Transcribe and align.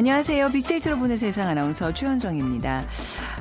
안녕하세요. 0.00 0.48
빅데이터로 0.48 0.96
보는 0.96 1.18
세상 1.18 1.48
아나운서 1.48 1.92
최현정입니다. 1.92 2.84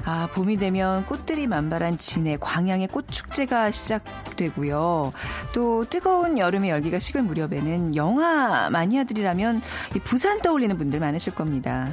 아, 0.04 0.28
봄이 0.34 0.58
되면 0.58 1.06
꽃들이 1.06 1.48
만발한 1.48 1.98
진해 2.00 2.36
광양의 2.38 2.90
꽃축제가 2.90 3.72
시작되고요. 3.72 5.14
또 5.54 5.86
뜨거운 5.90 6.38
여름의 6.38 6.70
열기가 6.70 7.00
식을 7.00 7.24
무렵에는 7.24 7.96
영화 7.96 8.70
마니아들이라면 8.72 9.62
이 9.96 10.00
부산 10.00 10.42
떠올리는 10.42 10.78
분들 10.78 11.00
많으실 11.00 11.34
겁니다. 11.34 11.88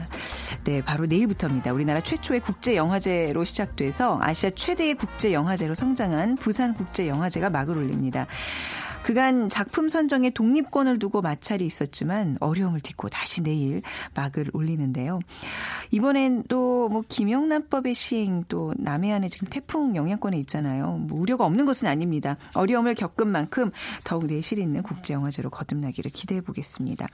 네, 0.65 0.83
바로 0.83 1.07
내일부터입니다. 1.07 1.73
우리나라 1.73 2.01
최초의 2.01 2.41
국제 2.41 2.75
영화제로 2.75 3.45
시작돼서 3.45 4.19
아시아 4.21 4.51
최대의 4.51 4.97
국제 4.97 5.33
영화제로 5.33 5.77
성장한 5.77 6.35
부산 6.35 6.75
국제 6.75 7.07
영화제가 7.07 7.51
막을 7.51 7.79
올립니다. 7.79 8.27
그간 9.07 9.49
작품 9.49 9.89
선정에 9.89 10.31
독립권을 10.31 10.99
두고 10.99 11.23
마찰이 11.23 11.65
있었지만 11.65 12.39
어려움을 12.41 12.81
딛고 12.81 13.09
다시 13.09 13.41
내일 13.41 13.83
막을 14.15 14.51
올리는데요. 14.53 15.21
이번엔 15.93 16.43
또 16.49 16.77
뭐 16.89 17.03
김영란법의 17.09 17.95
시행 17.95 18.45
또 18.49 18.73
남해안에 18.79 19.29
지금 19.29 19.49
태풍 19.49 19.97
영향권에 19.97 20.39
있잖아요. 20.41 20.99
뭐 20.99 21.21
우려가 21.21 21.45
없는 21.45 21.65
것은 21.67 21.89
아닙니다. 21.89 22.37
어려움을 22.55 22.95
겪은 22.95 23.29
만큼 23.29 23.71
더욱 24.05 24.27
내실 24.27 24.59
있는 24.59 24.83
국제영화제로 24.83 25.51
거듭나기를 25.51 26.11
기대해 26.13 26.41
보겠습니다. 26.41 27.07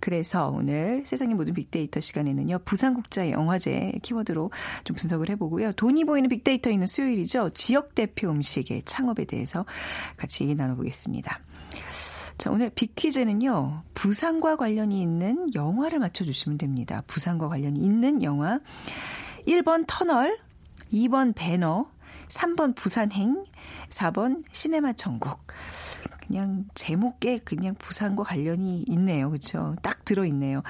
그래서 0.00 0.48
오늘 0.50 1.02
세상의 1.04 1.34
모든 1.34 1.54
빅데이터 1.54 2.00
시간에는요. 2.00 2.60
부산국제영화제 2.64 3.94
키워드로 4.02 4.50
좀 4.84 4.96
분석을 4.96 5.30
해보고요. 5.30 5.72
돈이 5.72 6.04
보이는 6.04 6.28
빅데이터 6.28 6.70
있는 6.70 6.86
수요일이죠. 6.86 7.50
지역 7.50 7.94
대표 7.94 8.30
음식의 8.30 8.82
창업에 8.84 9.24
대해서 9.24 9.64
같이 10.16 10.54
나눠보겠습니다. 10.54 11.17
자, 12.38 12.50
오늘 12.52 12.70
빅퀴즈는요, 12.70 13.82
부산과 13.94 14.56
관련이 14.56 15.00
있는 15.00 15.52
영화를 15.54 15.98
맞춰주시면 15.98 16.58
됩니다. 16.58 17.02
부산과 17.08 17.48
관련이 17.48 17.80
있는 17.80 18.22
영화. 18.22 18.60
1번 19.46 19.84
터널, 19.88 20.38
2번 20.92 21.34
배너, 21.34 21.90
3번 22.28 22.76
부산행, 22.76 23.44
4번 23.90 24.44
시네마 24.52 24.94
천국. 24.94 25.38
그냥 26.26 26.66
제목에 26.74 27.38
그냥 27.38 27.74
부산과 27.78 28.22
관련이 28.22 28.84
있네요. 28.88 29.30
그렇죠? 29.30 29.76
딱 29.82 30.04
들어 30.04 30.26
있네요. 30.26 30.62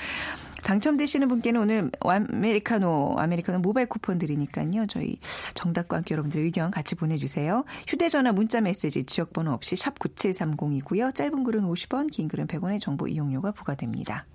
당첨되시는 0.63 1.29
분께는 1.29 1.61
오늘 1.61 1.91
아메리카노, 2.01 3.17
아메리카노 3.19 3.59
모바일 3.59 3.89
쿠폰 3.89 4.19
드리니까요. 4.19 4.87
저희 4.87 5.19
정답과 5.55 5.97
함께 5.97 6.15
여러분들 6.15 6.41
의견 6.43 6.71
같이 6.71 6.95
보내 6.95 7.19
주세요. 7.19 7.65
휴대 7.89 8.09
전화 8.09 8.33
문자 8.33 8.61
메시지 8.61 9.05
지역 9.05 9.33
번호 9.33 9.53
없이 9.53 9.77
샵 9.77 9.99
9730이고요. 9.99 11.15
짧은 11.15 11.45
글은 11.45 11.62
50원, 11.62 12.11
긴 12.11 12.29
글은 12.29 12.47
100원의 12.47 12.81
정보 12.81 13.09
이용료가 13.09 13.53
부과됩니다. 13.53 14.27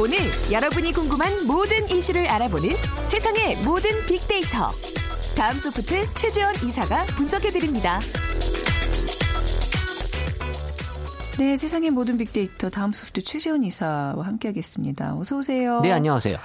오늘 0.00 0.16
여러분이 0.52 0.92
궁금한 0.92 1.44
모든 1.44 1.88
이슈를 1.90 2.28
알아보는 2.28 2.70
세상의 3.08 3.56
모든 3.64 3.90
빅데이터. 4.06 4.68
다음 5.36 5.58
소프트 5.58 6.14
최재원 6.14 6.54
이사가 6.54 7.04
분석해드립니다. 7.16 7.98
네, 11.36 11.56
세상의 11.56 11.90
모든 11.90 12.16
빅데이터 12.16 12.70
다음 12.70 12.92
소프트 12.92 13.24
최재원 13.24 13.64
이사와 13.64 14.24
함께하겠습니다. 14.24 15.16
어서 15.16 15.38
오세요. 15.38 15.80
네, 15.80 15.90
안녕하세요. 15.90 16.38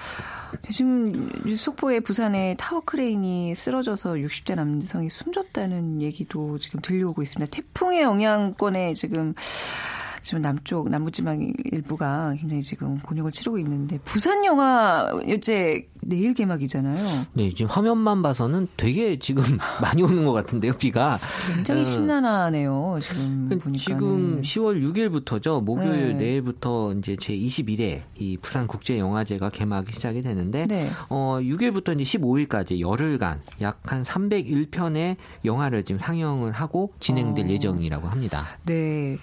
지금 0.71 1.29
뉴스 1.45 1.65
속보에 1.65 1.99
부산에 1.99 2.55
타워 2.57 2.81
크레인이 2.81 3.53
쓰러져서 3.53 4.13
60대 4.13 4.55
남성이 4.55 5.11
숨졌다는 5.11 6.01
얘기도 6.01 6.57
지금 6.57 6.81
들려오고 6.81 7.21
있습니다. 7.21 7.51
태풍의 7.55 8.01
영향권에 8.01 8.95
지금 8.95 9.35
지금 10.23 10.41
남쪽 10.41 10.89
남부지방 10.89 11.53
일부가 11.71 12.33
굉장히 12.39 12.63
지금 12.63 12.97
곤욕을 12.99 13.31
치르고 13.31 13.59
있는데 13.59 13.99
부산 14.03 14.43
영화 14.45 15.09
이제 15.27 15.87
내일 16.01 16.33
개막이잖아요. 16.33 17.27
네, 17.33 17.49
지금 17.53 17.67
화면만 17.67 18.21
봐서는 18.21 18.67
되게 18.75 19.17
지금 19.19 19.43
많이 19.81 20.01
오는 20.03 20.25
것 20.25 20.33
같은데요, 20.33 20.73
비가. 20.73 21.17
굉장히 21.53 21.81
어, 21.81 21.85
심란하네요, 21.85 22.99
지금 23.01 23.47
보니까. 23.49 23.77
지금 23.77 24.41
10월 24.41 24.81
6일부터죠. 24.81 25.63
목요일 25.63 26.09
네. 26.09 26.25
내일부터 26.25 26.93
이제 26.93 27.15
제 27.15 27.33
21회 27.37 28.01
이 28.17 28.37
부산 28.37 28.67
국제 28.67 28.97
영화제가 28.97 29.49
개막이 29.49 29.93
시작이 29.93 30.21
되는데 30.23 30.65
네. 30.67 30.89
어 31.09 31.37
6일부터 31.41 31.99
이제 31.99 32.17
15일까지 32.17 32.79
열흘간 32.79 33.41
약 33.61 33.83
한 33.85 34.03
301편의 34.03 35.17
영화를 35.45 35.83
지금 35.83 35.99
상영을 35.99 36.51
하고 36.51 36.93
진행될 36.99 37.45
어. 37.45 37.49
예정이라고 37.49 38.07
합니다. 38.07 38.47
네. 38.65 39.17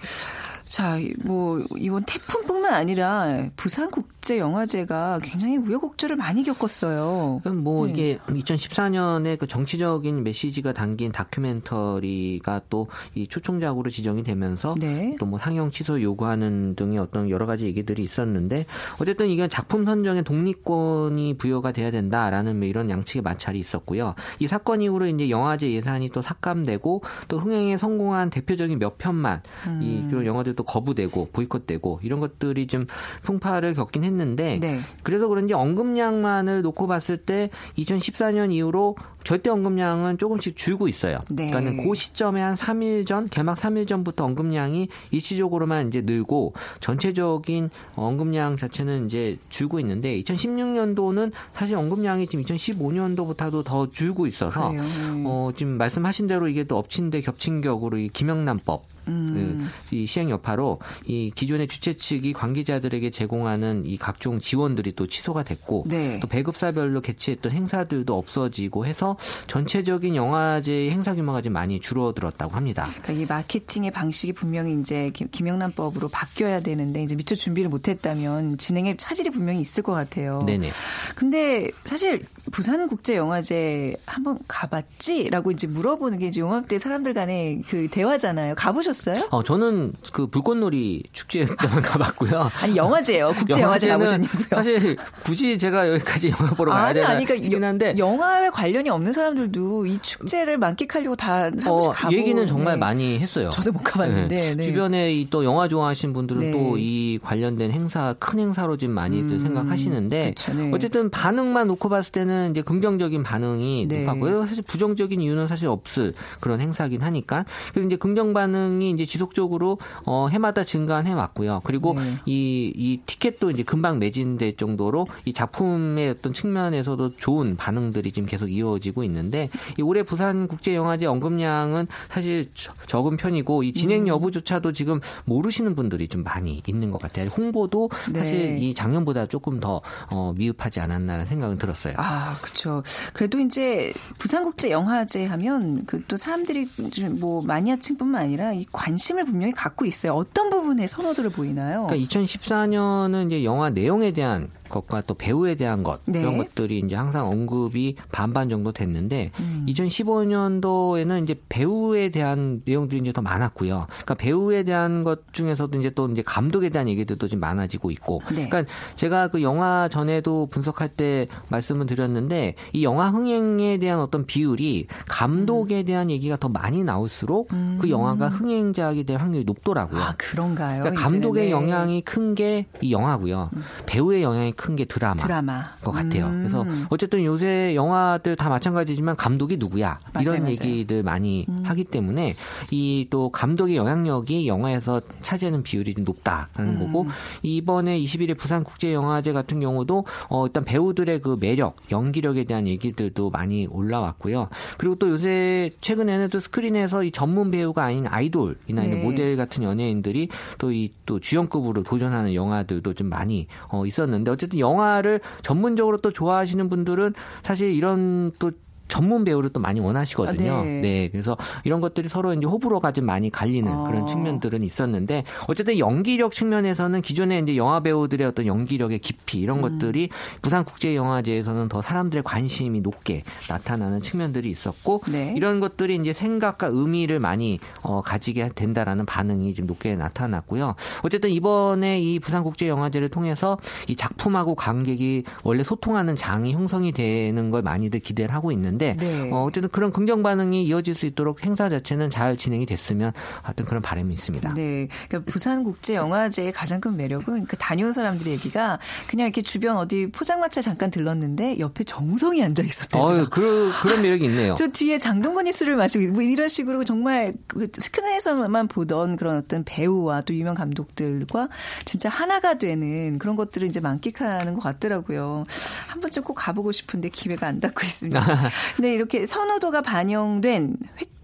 자, 0.71 0.97
뭐 1.23 1.61
이번 1.77 2.03
태풍뿐만 2.05 2.73
아니라 2.73 3.49
부산 3.57 3.91
국제 3.91 4.39
영화제가 4.39 5.19
굉장히 5.21 5.57
우여곡절을 5.57 6.15
많이 6.15 6.43
겪었어요. 6.43 7.41
그럼 7.43 7.57
뭐 7.57 7.87
네. 7.87 7.91
이게 7.91 8.17
2014년에 8.27 9.37
그 9.37 9.47
정치적인 9.47 10.23
메시지가 10.23 10.71
담긴 10.71 11.11
다큐멘터리가 11.11 12.61
또 12.69 12.87
이 13.15 13.27
초청작으로 13.27 13.89
지정이 13.89 14.23
되면서 14.23 14.75
네. 14.79 15.15
또뭐 15.19 15.37
상영 15.37 15.71
취소 15.71 16.01
요구하는 16.01 16.75
등의 16.75 16.97
어떤 16.97 17.29
여러 17.29 17.45
가지 17.45 17.65
얘기들이 17.65 18.03
있었는데 18.03 18.65
어쨌든 19.01 19.29
이게 19.29 19.47
작품 19.47 19.85
선정에 19.85 20.21
독립권이 20.21 21.37
부여가 21.37 21.71
돼야 21.71 21.91
된다라는 21.91 22.57
뭐 22.57 22.67
이런 22.67 22.89
양측의 22.89 23.21
마찰이 23.21 23.59
있었고요. 23.59 24.15
이 24.39 24.47
사건 24.47 24.81
이후로 24.81 25.07
이제 25.07 25.29
영화제 25.29 25.71
예산이 25.71 26.09
또 26.09 26.21
삭감되고 26.21 27.03
또 27.27 27.37
흥행에 27.37 27.77
성공한 27.77 28.29
대표적인 28.29 28.79
몇 28.79 28.97
편만 28.97 29.41
음. 29.67 29.81
이 29.81 30.07
그런 30.09 30.25
영화들도 30.25 30.60
거부되고 30.63 31.29
보이콧되고 31.31 31.99
이런 32.03 32.19
것들이 32.19 32.67
좀 32.67 32.87
풍파를 33.23 33.73
겪긴 33.73 34.03
했는데 34.03 34.59
네. 34.59 34.79
그래서 35.03 35.27
그런지 35.27 35.53
언급량만을 35.53 36.61
놓고 36.61 36.87
봤을 36.87 37.17
때 37.17 37.49
2014년 37.77 38.51
이후로 38.51 38.95
절대 39.23 39.49
언급량은 39.49 40.17
조금씩 40.17 40.55
줄고 40.55 40.87
있어요. 40.87 41.19
네. 41.29 41.49
그러니까는 41.49 41.87
그 41.87 41.95
시점에 41.95 42.41
한 42.41 42.55
3일 42.55 43.05
전, 43.05 43.29
개막 43.29 43.57
3일 43.57 43.87
전부터 43.87 44.25
언급량이 44.25 44.87
일시적으로만 45.11 45.89
이제 45.89 46.01
늘고 46.01 46.53
전체적인 46.79 47.69
언급량 47.95 48.57
자체는 48.57 49.05
이제 49.05 49.37
줄고 49.49 49.79
있는데 49.79 50.19
2016년도는 50.21 51.31
사실 51.53 51.75
언급량이 51.77 52.27
지금 52.27 52.43
2015년도보다도 52.45 53.63
더 53.63 53.91
줄고 53.91 54.27
있어서 54.27 54.69
그래요. 54.69 54.81
네. 54.81 55.23
어, 55.25 55.51
지금 55.55 55.77
말씀하신 55.77 56.27
대로 56.27 56.47
이게 56.47 56.63
또 56.63 56.77
엎친 56.77 57.11
데 57.11 57.21
겹친 57.21 57.61
격으로 57.61 57.97
이 57.97 58.09
김영란법 58.09 58.90
음. 59.11 59.69
그, 59.89 59.95
이 59.95 60.05
시행 60.05 60.29
여파로 60.29 60.79
이 61.05 61.31
기존의 61.35 61.67
주최 61.67 61.93
측이 61.95 62.33
관계자들에게 62.33 63.09
제공하는 63.11 63.83
이 63.85 63.97
각종 63.97 64.39
지원들이 64.39 64.93
또 64.95 65.07
취소가 65.07 65.43
됐고 65.43 65.85
네. 65.87 66.19
또 66.19 66.27
배급사별로 66.27 67.01
개최했던 67.01 67.51
행사들도 67.51 68.17
없어지고 68.17 68.85
해서 68.85 69.17
전체적인 69.47 70.15
영화제 70.15 70.89
행사 70.89 71.13
규모가 71.13 71.41
좀 71.41 71.53
많이 71.53 71.79
줄어들었다고 71.79 72.55
합니다. 72.55 72.87
그러니까 73.01 73.13
이 73.13 73.25
마케팅의 73.27 73.91
방식이 73.91 74.33
분명히 74.33 74.79
이제 74.79 75.11
김- 75.13 75.29
김영란법으로 75.29 76.07
바뀌어야 76.09 76.61
되는데 76.61 77.03
이제 77.03 77.15
미처 77.15 77.35
준비를 77.35 77.69
못했다면 77.69 78.57
진행에 78.57 78.95
차질이 78.97 79.29
분명히 79.29 79.61
있을 79.61 79.83
것 79.83 79.93
같아요. 79.93 80.43
네네. 80.45 80.69
근데 81.15 81.69
사실 81.85 82.23
부산 82.51 82.87
국제 82.87 83.15
영화제 83.15 83.95
한번 84.05 84.39
가봤지라고 84.47 85.51
이제 85.51 85.67
물어보는 85.67 86.19
게 86.19 86.27
이제 86.27 86.41
용합대 86.41 86.79
사람들 86.79 87.13
간의 87.13 87.61
그 87.67 87.87
대화잖아요. 87.89 88.55
가보셨어요? 88.55 89.00
가보셨어요? 89.01 89.27
어, 89.31 89.43
저는 89.43 89.93
그 90.11 90.27
불꽃놀이 90.27 91.03
축제에 91.11 91.45
가봤고요. 91.83 92.49
아니 92.61 92.75
영화제요. 92.75 93.33
국제 93.37 93.61
영화제 93.61 93.89
영화제는 93.89 94.27
가보셨냐고요? 94.27 94.63
사실 94.63 94.97
굳이 95.23 95.57
제가 95.57 95.89
여기까지 95.89 96.29
영화 96.29 96.51
보러 96.53 96.71
가야 96.71 96.85
아니, 96.85 96.93
되나 96.95 97.07
아니, 97.09 97.25
그러니까 97.25 97.43
싶긴 97.43 97.63
한데 97.63 97.95
영화에 97.97 98.49
관련이 98.49 98.89
없는 98.89 99.13
사람들도 99.13 99.85
이 99.87 99.97
축제를 100.01 100.57
만끽하려고 100.57 101.15
다 101.15 101.31
한 101.41 101.55
번씩 101.57 101.89
어, 101.89 101.93
가고 101.93 102.13
얘기는 102.15 102.45
정말 102.47 102.75
네. 102.75 102.79
많이 102.79 103.19
했어요. 103.19 103.49
저도 103.51 103.71
못 103.71 103.81
가봤는데 103.83 104.35
네. 104.35 104.55
네. 104.55 104.63
주변에 104.63 105.13
이또 105.13 105.43
영화 105.43 105.67
좋아하시는 105.67 106.13
분들은 106.13 106.41
네. 106.41 106.51
또이 106.51 107.19
관련된 107.23 107.71
행사 107.71 108.13
큰 108.19 108.39
행사로 108.39 108.77
지금 108.77 108.93
많이들 108.93 109.31
음, 109.35 109.39
생각하시는데 109.39 110.33
그쵸, 110.35 110.53
네. 110.53 110.69
어쨌든 110.73 111.09
반응만 111.09 111.67
놓고 111.67 111.89
봤을 111.89 112.11
때는 112.11 112.51
이제 112.51 112.61
긍정적인 112.61 113.23
반응이 113.23 113.87
네. 113.87 113.99
높았고요. 114.03 114.45
사실 114.45 114.63
부정적인 114.63 115.19
이유는 115.21 115.47
사실 115.47 115.67
없을 115.67 116.13
그런 116.39 116.59
행사긴 116.61 117.01
하니까 117.01 117.45
그래서 117.71 117.87
이제 117.87 117.95
긍정 117.95 118.33
반응 118.33 118.80
이 118.81 118.89
이제 118.91 119.05
지속적으로 119.05 119.77
어, 120.05 120.27
해마다 120.29 120.63
증가해 120.63 121.13
왔고요. 121.13 121.61
그리고 121.63 121.93
네. 121.93 122.15
이, 122.25 122.71
이 122.75 122.97
티켓도 123.05 123.51
이제 123.51 123.63
금방 123.63 123.99
매진될 123.99 124.57
정도로 124.57 125.07
이 125.25 125.33
작품의 125.33 126.09
어떤 126.09 126.33
측면에서도 126.33 127.15
좋은 127.15 127.55
반응들이 127.55 128.11
지금 128.11 128.27
계속 128.27 128.47
이어지고 128.49 129.03
있는데 129.05 129.49
이 129.77 129.81
올해 129.81 130.03
부산 130.03 130.47
국제 130.47 130.75
영화제 130.75 131.05
언급량은 131.05 131.87
사실 132.09 132.49
저- 132.53 132.73
적은 132.87 133.17
편이고 133.17 133.63
이 133.63 133.69
음. 133.69 133.73
진행 133.73 134.07
여부조차도 134.07 134.71
지금 134.73 134.99
모르시는 135.25 135.75
분들이 135.75 136.07
좀 136.07 136.23
많이 136.23 136.61
있는 136.67 136.91
것 136.91 137.01
같아요. 137.01 137.27
홍보도 137.27 137.89
네. 138.11 138.19
사실 138.19 138.57
이 138.57 138.73
작년보다 138.73 139.27
조금 139.27 139.59
더 139.59 139.81
어, 140.13 140.33
미흡하지 140.37 140.79
않았나라는 140.79 141.25
생각은 141.27 141.57
들었어요. 141.57 141.93
아, 141.97 142.37
그렇죠. 142.41 142.83
그래도 143.13 143.39
이제 143.39 143.93
부산국제 144.19 144.71
영화제 144.71 145.25
하면 145.25 145.85
그 145.85 146.01
또 146.07 146.17
사람들이 146.17 146.67
좀뭐 146.91 147.43
마니아층뿐만 147.43 148.21
아니라 148.23 148.53
이 148.53 148.65
관심을 148.71 149.25
분명히 149.25 149.53
갖고 149.53 149.85
있어요. 149.85 150.13
어떤 150.13 150.49
부분에 150.49 150.87
선호도를 150.87 151.29
보이나요? 151.29 151.87
그러니까 151.87 152.07
2014년은 152.07 153.27
이제 153.27 153.43
영화 153.43 153.69
내용에 153.69 154.11
대한 154.11 154.49
것과 154.71 155.01
또 155.01 155.13
배우에 155.13 155.55
대한 155.55 155.83
것 155.83 155.99
네. 156.05 156.21
이런 156.21 156.37
것들이 156.37 156.79
이제 156.79 156.95
항상 156.95 157.27
언급이 157.27 157.95
반반 158.11 158.49
정도 158.49 158.71
됐는데 158.71 159.31
음. 159.39 159.65
2015년도에는 159.69 161.23
이제 161.23 161.35
배우에 161.49 162.09
대한 162.09 162.61
내용들이 162.65 163.01
이제 163.01 163.13
더 163.13 163.21
많았고요. 163.21 163.87
그러니까 163.87 164.13
배우에 164.15 164.63
대한 164.63 165.03
것 165.03 165.31
중에서도 165.33 165.79
이제 165.79 165.89
또 165.91 166.09
이제 166.09 166.23
감독에 166.25 166.69
대한 166.69 166.87
얘기들도 166.89 167.27
좀 167.27 167.39
많아지고 167.39 167.91
있고. 167.91 168.21
네. 168.29 168.47
그러니까 168.49 168.63
제가 168.95 169.27
그 169.27 169.41
영화 169.41 169.87
전에도 169.89 170.47
분석할 170.47 170.89
때 170.89 171.27
말씀을 171.49 171.85
드렸는데 171.85 172.55
이 172.73 172.83
영화 172.83 173.09
흥행에 173.09 173.77
대한 173.77 173.99
어떤 173.99 174.25
비율이 174.25 174.87
감독에 175.07 175.83
대한 175.83 176.09
얘기가 176.09 176.37
더 176.37 176.49
많이 176.49 176.83
나올수록 176.83 177.49
그 177.79 177.89
영화가 177.89 178.29
흥행작이 178.29 179.03
될 179.03 179.17
확률이 179.19 179.43
높더라고요. 179.43 179.99
음. 179.99 180.03
아, 180.03 180.13
그런가요? 180.17 180.83
그러니까 180.83 181.03
감독의? 181.03 181.45
네. 181.45 181.51
영향이 181.51 182.01
큰 182.01 182.31
게 182.35 182.65
이 182.81 182.91
영화고요. 182.91 183.49
배우의 183.85 184.23
영향이 184.23 184.53
큰 184.61 184.75
게 184.75 184.85
드라마. 184.85 185.15
드라마. 185.15 185.63
것 185.83 185.91
같아요. 185.91 186.27
음. 186.27 186.37
그래서 186.39 186.65
어쨌든 186.89 187.23
요새 187.25 187.73
영화들 187.75 188.35
다 188.37 188.47
마찬가지지만 188.47 189.15
감독이 189.17 189.57
누구야 189.57 189.99
맞아요, 190.13 190.23
이런 190.23 190.35
맞아요. 190.43 190.43
음. 190.45 190.47
얘기들 190.49 191.03
많이 191.03 191.45
하기 191.63 191.83
때문에 191.85 192.35
이 192.71 193.05
또 193.09 193.29
감독의 193.29 193.75
영향력이 193.75 194.47
영화에서 194.47 195.01
차지하는 195.21 195.63
비율이 195.63 195.95
좀 195.95 196.05
높다라는 196.05 196.75
음. 196.75 196.79
거고 196.79 197.07
이번에 197.41 197.99
21일 197.99 198.37
부산 198.37 198.63
국제 198.63 198.93
영화제 198.93 199.33
같은 199.33 199.59
경우도 199.59 200.05
어 200.29 200.45
일단 200.45 200.63
배우들의 200.63 201.19
그 201.19 201.37
매력, 201.39 201.75
연기력에 201.91 202.43
대한 202.45 202.67
얘기들도 202.67 203.29
많이 203.31 203.67
올라왔고요. 203.67 204.47
그리고 204.77 204.95
또 204.95 205.09
요새 205.09 205.71
최근에는 205.81 206.29
또 206.29 206.39
스크린에서 206.39 207.03
이 207.03 207.11
전문 207.11 207.51
배우가 207.51 207.83
아닌 207.83 208.05
아이돌이나 208.07 208.83
네. 208.83 209.03
모델 209.03 209.35
같은 209.35 209.63
연예인들이 209.63 210.29
또 210.57 210.71
이또 210.71 211.19
주연급으로 211.19 211.83
도전하는 211.83 212.33
영화들도 212.33 212.93
좀 212.93 213.07
많이 213.09 213.47
어 213.69 213.85
있었는데 213.85 214.31
어쨌든 214.31 214.50
영화를 214.59 215.19
전문적으로 215.41 215.97
또 215.97 216.11
좋아하시는 216.11 216.69
분들은 216.69 217.13
사실 217.43 217.71
이런 217.71 218.31
또 218.39 218.51
전문 218.91 219.23
배우를 219.23 219.51
또 219.51 219.61
많이 219.61 219.79
원하시거든요. 219.79 220.53
아, 220.53 220.63
네. 220.63 221.07
그래서 221.09 221.37
이런 221.63 221.79
것들이 221.79 222.09
서로 222.09 222.33
이제 222.33 222.45
호불호가 222.45 222.91
좀 222.91 223.05
많이 223.05 223.29
갈리는 223.29 223.71
아. 223.71 223.83
그런 223.85 224.05
측면들은 224.05 224.63
있었는데 224.63 225.23
어쨌든 225.47 225.79
연기력 225.79 226.33
측면에서는 226.33 227.01
기존에 227.01 227.39
이제 227.39 227.55
영화 227.55 227.79
배우들의 227.79 228.27
어떤 228.27 228.45
연기력의 228.45 228.99
깊이 228.99 229.39
이런 229.39 229.59
음. 229.59 229.61
것들이 229.61 230.09
부산 230.41 230.65
국제 230.65 230.93
영화제에서는 230.93 231.69
더 231.69 231.81
사람들의 231.81 232.23
관심이 232.23 232.81
높게 232.81 233.23
나타나는 233.47 234.01
측면들이 234.01 234.49
있었고 234.49 235.03
네. 235.09 235.33
이런 235.37 235.61
것들이 235.61 235.95
이제 235.95 236.11
생각과 236.11 236.67
의미를 236.67 237.21
많이 237.21 237.59
어, 237.83 238.01
가지게 238.01 238.49
된다라는 238.55 239.05
반응이 239.05 239.53
좀 239.53 239.67
높게 239.67 239.95
나타났고요. 239.95 240.75
어쨌든 241.03 241.29
이번에 241.29 242.01
이 242.01 242.19
부산 242.19 242.43
국제 242.43 242.67
영화제를 242.67 243.07
통해서 243.07 243.57
이 243.87 243.95
작품하고 243.95 244.55
관객이 244.55 245.23
원래 245.45 245.63
소통하는 245.63 246.17
장이 246.17 246.51
형성이 246.51 246.91
되는 246.91 247.51
걸 247.51 247.61
많이들 247.61 248.01
기대를 248.01 248.35
하고 248.35 248.51
있는데 248.51 248.80
네. 248.81 249.29
어, 249.31 249.43
어쨌든 249.43 249.69
그런 249.69 249.91
긍정 249.91 250.23
반응이 250.23 250.63
이어질 250.65 250.95
수 250.95 251.05
있도록 251.05 251.45
행사 251.45 251.69
자체는 251.69 252.09
잘 252.09 252.37
진행이 252.37 252.65
됐으면 252.65 253.13
하여튼 253.41 253.65
그런 253.65 253.81
바람이 253.81 254.13
있습니다. 254.13 254.53
네. 254.53 254.87
그러니까 255.07 255.31
부산국제영화제의 255.31 256.51
가장 256.51 256.81
큰 256.81 256.97
매력은 256.97 257.45
그 257.45 257.55
다녀온 257.57 257.93
사람들의 257.93 258.33
얘기가 258.33 258.79
그냥 259.07 259.27
이렇게 259.27 259.41
주변 259.41 259.77
어디 259.77 260.09
포장마차 260.11 260.61
잠깐 260.61 260.91
들렀는데 260.91 261.59
옆에 261.59 261.83
정성이 261.83 262.43
앉아 262.43 262.63
있었대요. 262.63 263.03
어유 263.03 263.29
그, 263.29 263.71
그런 263.81 264.01
매력이 264.01 264.25
있네요. 264.25 264.55
저 264.57 264.67
뒤에 264.67 264.97
장동건이 264.97 265.51
술을 265.51 265.75
마시고 265.75 266.13
뭐 266.13 266.21
이런 266.23 266.49
식으로 266.49 266.83
정말 266.83 267.33
그 267.47 267.67
스크린에서만 267.73 268.67
보던 268.67 269.17
그런 269.17 269.37
어떤 269.37 269.63
배우와 269.63 270.21
또 270.21 270.33
유명 270.33 270.55
감독들과 270.55 271.49
진짜 271.85 272.09
하나가 272.09 272.57
되는 272.57 273.17
그런 273.19 273.35
것들을 273.35 273.67
이제 273.67 273.79
만끽하는 273.79 274.53
것 274.53 274.61
같더라고요. 274.61 275.45
한 275.87 276.01
번쯤 276.01 276.23
꼭 276.23 276.33
가보고 276.35 276.71
싶은데 276.71 277.09
기회가 277.09 277.47
안 277.47 277.59
닿고 277.59 277.85
있습니다. 277.85 278.21
근데 278.75 278.93
이렇게 278.93 279.25
선호도가 279.25 279.81
반영된 279.81 280.77